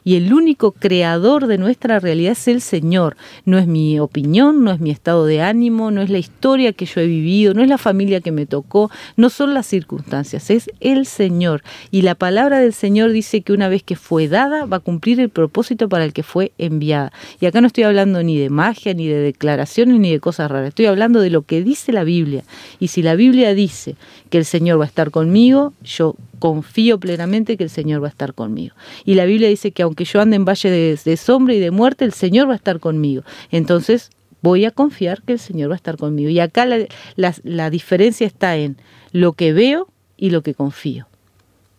Y 0.04 0.16
el 0.16 0.34
único 0.34 0.72
creador 0.72 1.48
de 1.48 1.58
nuestra 1.58 2.00
realidad 2.00 2.34
es 2.34 2.48
el 2.48 2.62
Señor. 2.62 3.16
No 3.46 3.58
es 3.58 3.68
mi 3.68 4.00
opinión, 4.00 4.64
no 4.64 4.72
es 4.72 4.80
mi 4.80 4.92
estado 4.92 5.26
de 5.26 5.42
ánimo, 5.42 5.92
no 5.92 6.02
es 6.02 6.10
la 6.10 6.18
historia 6.18 6.74
que 6.74 6.86
yo 6.86 7.02
he 7.02 7.08
vivido, 7.08 7.54
no 7.54 7.62
es 7.62 7.70
la 7.70 7.78
familia 7.78 8.22
que 8.22 8.32
me 8.32 8.46
tocó, 8.46 8.92
no 9.18 9.30
son 9.30 9.54
las 9.54 9.66
circunstancias, 9.68 10.50
es 10.50 10.70
el 10.80 11.06
Señor. 11.06 11.64
Y 11.92 12.02
la 12.02 12.16
palabra 12.16 12.60
del 12.60 12.74
Señor 12.74 13.12
dice 13.12 13.42
que 13.42 13.54
una 13.54 13.70
vez 13.70 13.84
que 13.84 13.96
fue 13.96 14.28
dada 14.28 14.66
va 14.66 14.78
a 14.78 14.82
cumplir 14.82 15.20
el 15.20 15.30
propósito 15.30 15.90
para 15.90 16.06
el 16.06 16.14
que 16.14 16.24
fue 16.24 16.52
enviada. 16.58 17.12
Y 17.40 17.46
acá 17.46 17.62
no 17.62 17.68
estoy 17.68 17.84
hablando 17.84 18.24
ni 18.24 18.38
de 18.38 18.50
magia, 18.50 18.94
ni 18.94 19.08
de 19.08 19.20
declaraciones, 19.20 20.00
ni 20.00 20.12
de 20.12 20.20
cosas 20.20 20.50
raras, 20.50 20.70
estoy 20.70 20.86
hablando 20.86 21.20
de 21.20 21.30
lo 21.30 21.44
que 21.44 21.64
dice 21.64 21.92
la 21.92 22.04
Biblia. 22.04 22.44
Y 22.80 22.90
si 22.90 23.02
la 23.02 23.16
Biblia 23.16 23.54
dice 23.54 23.96
que 24.30 24.38
el 24.38 24.46
Señor 24.46 24.80
va 24.80 24.86
a 24.86 24.88
estar 24.88 25.12
conmigo, 25.12 25.74
yo 25.84 26.16
confío 26.44 27.00
plenamente 27.00 27.56
que 27.56 27.64
el 27.64 27.70
Señor 27.70 28.04
va 28.04 28.08
a 28.08 28.10
estar 28.10 28.34
conmigo. 28.34 28.76
Y 29.06 29.14
la 29.14 29.24
Biblia 29.24 29.48
dice 29.48 29.72
que 29.72 29.82
aunque 29.82 30.04
yo 30.04 30.20
ande 30.20 30.36
en 30.36 30.44
valle 30.44 30.70
de, 30.70 31.16
sombra 31.16 31.54
y 31.54 31.60
de 31.60 31.72
muerte, 31.72 32.04
el 32.04 32.12
Señor 32.12 32.50
va 32.50 32.52
a 32.52 32.58
estar 32.58 32.82
conmigo. 32.82 33.24
Entonces 33.50 34.10
voy 34.42 34.66
a 34.66 34.72
confiar 34.72 35.22
que 35.22 35.32
el 35.32 35.40
Señor 35.40 35.70
va 35.70 35.76
a 35.76 35.78
estar 35.78 35.96
conmigo. 35.96 36.30
Y 36.30 36.42
acá 36.42 36.68
la 37.16 37.70
diferencia 37.70 38.28
está 38.28 38.58
en 38.58 38.76
lo 39.14 39.32
que 39.32 39.54
veo 39.54 39.88
y 40.18 40.32
lo 40.32 40.42
que 40.42 40.54
confío 40.54 41.08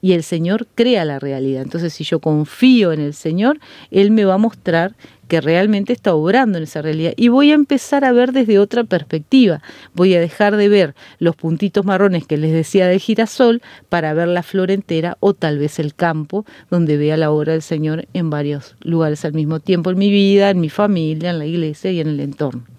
y 0.04 0.12
el 0.12 0.22
Señor 0.22 0.66
crea 0.74 1.06
la 1.06 1.18
realidad. 1.18 1.62
Entonces, 1.62 1.94
si 1.94 2.04
yo 2.04 2.18
confío 2.20 2.92
en 2.92 3.00
el 3.00 3.14
Señor, 3.14 3.58
Él 3.90 4.10
me 4.10 4.26
va 4.26 4.34
a 4.34 4.38
mostrar 4.38 4.94
que 5.28 5.40
realmente 5.40 5.92
está 5.92 6.14
obrando 6.14 6.58
en 6.58 6.64
esa 6.64 6.82
realidad 6.82 7.12
y 7.16 7.28
voy 7.28 7.50
a 7.50 7.54
empezar 7.54 8.04
a 8.04 8.12
ver 8.12 8.32
desde 8.32 8.58
otra 8.58 8.84
perspectiva. 8.84 9.62
Voy 9.94 10.14
a 10.14 10.20
dejar 10.20 10.56
de 10.56 10.68
ver 10.68 10.94
los 11.18 11.36
puntitos 11.36 11.84
marrones 11.84 12.26
que 12.26 12.36
les 12.36 12.52
decía 12.52 12.88
del 12.88 13.00
girasol 13.00 13.62
para 13.88 14.14
ver 14.14 14.28
la 14.28 14.42
flor 14.42 14.70
entera 14.70 15.16
o 15.20 15.34
tal 15.34 15.58
vez 15.58 15.78
el 15.78 15.94
campo 15.94 16.44
donde 16.70 16.96
vea 16.96 17.16
la 17.16 17.30
obra 17.30 17.52
del 17.52 17.62
Señor 17.62 18.06
en 18.12 18.30
varios 18.30 18.76
lugares 18.80 19.24
al 19.24 19.32
mismo 19.32 19.60
tiempo 19.60 19.90
en 19.90 19.98
mi 19.98 20.10
vida, 20.10 20.50
en 20.50 20.60
mi 20.60 20.68
familia, 20.68 21.30
en 21.30 21.38
la 21.38 21.46
iglesia 21.46 21.90
y 21.90 22.00
en 22.00 22.08
el 22.08 22.20
entorno. 22.20 22.73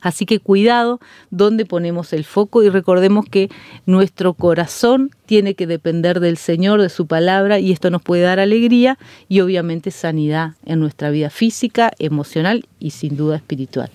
Así 0.00 0.26
que 0.26 0.40
cuidado 0.40 1.00
donde 1.30 1.66
ponemos 1.66 2.12
el 2.12 2.24
foco 2.24 2.62
y 2.62 2.68
recordemos 2.68 3.26
que 3.26 3.48
nuestro 3.86 4.34
corazón 4.34 5.10
tiene 5.26 5.54
que 5.54 5.66
depender 5.66 6.20
del 6.20 6.36
Señor, 6.36 6.80
de 6.80 6.88
su 6.88 7.06
palabra, 7.06 7.58
y 7.58 7.72
esto 7.72 7.90
nos 7.90 8.02
puede 8.02 8.22
dar 8.22 8.40
alegría 8.40 8.98
y 9.28 9.40
obviamente 9.40 9.90
sanidad 9.90 10.52
en 10.64 10.80
nuestra 10.80 11.10
vida 11.10 11.30
física, 11.30 11.90
emocional 11.98 12.66
y 12.78 12.90
sin 12.90 13.16
duda 13.16 13.36
espiritual. 13.36 13.90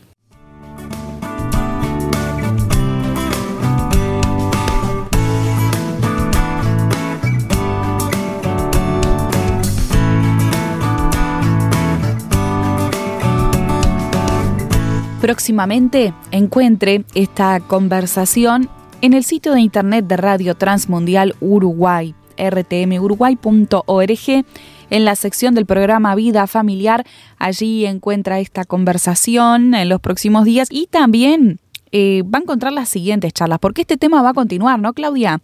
Próximamente 15.23 16.13
encuentre 16.31 17.05
esta 17.15 17.61
conversación 17.61 18.69
en 18.99 19.13
el 19.13 19.23
sitio 19.23 19.53
de 19.53 19.61
internet 19.61 20.05
de 20.05 20.17
Radio 20.17 20.53
Transmundial 20.53 21.33
Uruguay, 21.39 22.13
rtmuruguay.org, 22.37 24.45
en 24.89 25.05
la 25.05 25.15
sección 25.15 25.55
del 25.55 25.65
programa 25.65 26.13
Vida 26.15 26.45
Familiar. 26.45 27.05
Allí 27.37 27.85
encuentra 27.85 28.41
esta 28.41 28.65
conversación 28.65 29.75
en 29.75 29.87
los 29.87 30.01
próximos 30.01 30.43
días 30.43 30.67
y 30.69 30.87
también 30.87 31.61
eh, 31.95 32.23
va 32.23 32.39
a 32.39 32.41
encontrar 32.41 32.73
las 32.73 32.89
siguientes 32.89 33.33
charlas, 33.33 33.59
porque 33.59 33.81
este 33.81 33.97
tema 33.97 34.23
va 34.23 34.29
a 34.29 34.33
continuar, 34.33 34.79
¿no, 34.79 34.93
Claudia? 34.93 35.41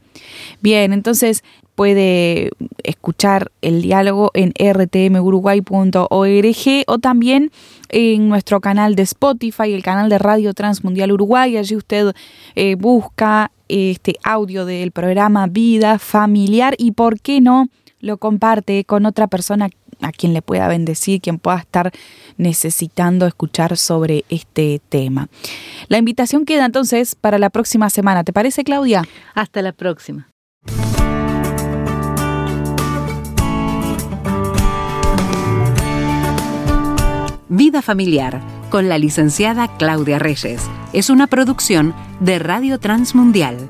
Bien, 0.62 0.94
entonces 0.94 1.44
puede 1.76 2.50
escuchar 2.84 3.52
el 3.62 3.84
diálogo 3.84 4.32
en 4.34 4.54
rtmuruguay.org 4.60 6.84
o 6.88 6.98
también 6.98 7.52
en 7.90 8.28
nuestro 8.28 8.62
canal 8.62 8.96
de 8.96 9.04
Spotify, 9.04 9.74
el 9.74 9.84
canal 9.84 10.10
de 10.10 10.18
Radio 10.18 10.56
Transmundial 10.56 11.12
Uruguay. 11.12 11.56
Allí 11.56 11.76
usted 11.76 12.16
eh, 12.56 12.74
busca 12.76 13.52
este 13.68 14.16
audio 14.24 14.66
del 14.66 14.92
programa 14.92 15.46
Vida 15.46 16.00
Familiar 16.00 16.74
y, 16.80 16.92
¿por 16.92 17.22
qué 17.22 17.42
no?, 17.42 17.68
lo 18.02 18.18
comparte 18.18 18.86
con 18.86 19.06
otra 19.06 19.28
persona 19.28 19.70
a 20.02 20.12
quien 20.12 20.34
le 20.34 20.42
pueda 20.42 20.68
bendecir, 20.68 21.22
quien 21.22 21.40
pueda 21.40 21.60
estar 21.60 21.92
necesitando 22.38 23.28
escuchar 23.28 23.78
sobre 23.78 24.26
este 24.30 24.82
tema. 24.90 25.28
La 25.88 25.98
invitación 25.98 26.46
queda 26.46 26.66
entonces 26.66 27.16
para 27.16 27.38
la 27.38 27.50
próxima 27.50 27.90
semana. 27.90 28.24
¿Te 28.24 28.34
parece, 28.34 28.64
Claudia? 28.64 29.04
Hasta 29.36 29.62
la 29.62 29.74
próxima. 29.74 30.30
Vida 37.52 37.82
Familiar 37.82 38.42
con 38.70 38.90
la 38.90 39.00
licenciada 39.00 39.68
Claudia 39.78 40.20
Reyes. 40.20 40.70
Es 40.94 41.10
una 41.10 41.26
producción 41.26 41.96
de 42.20 42.38
Radio 42.38 42.80
Transmundial 42.80 43.68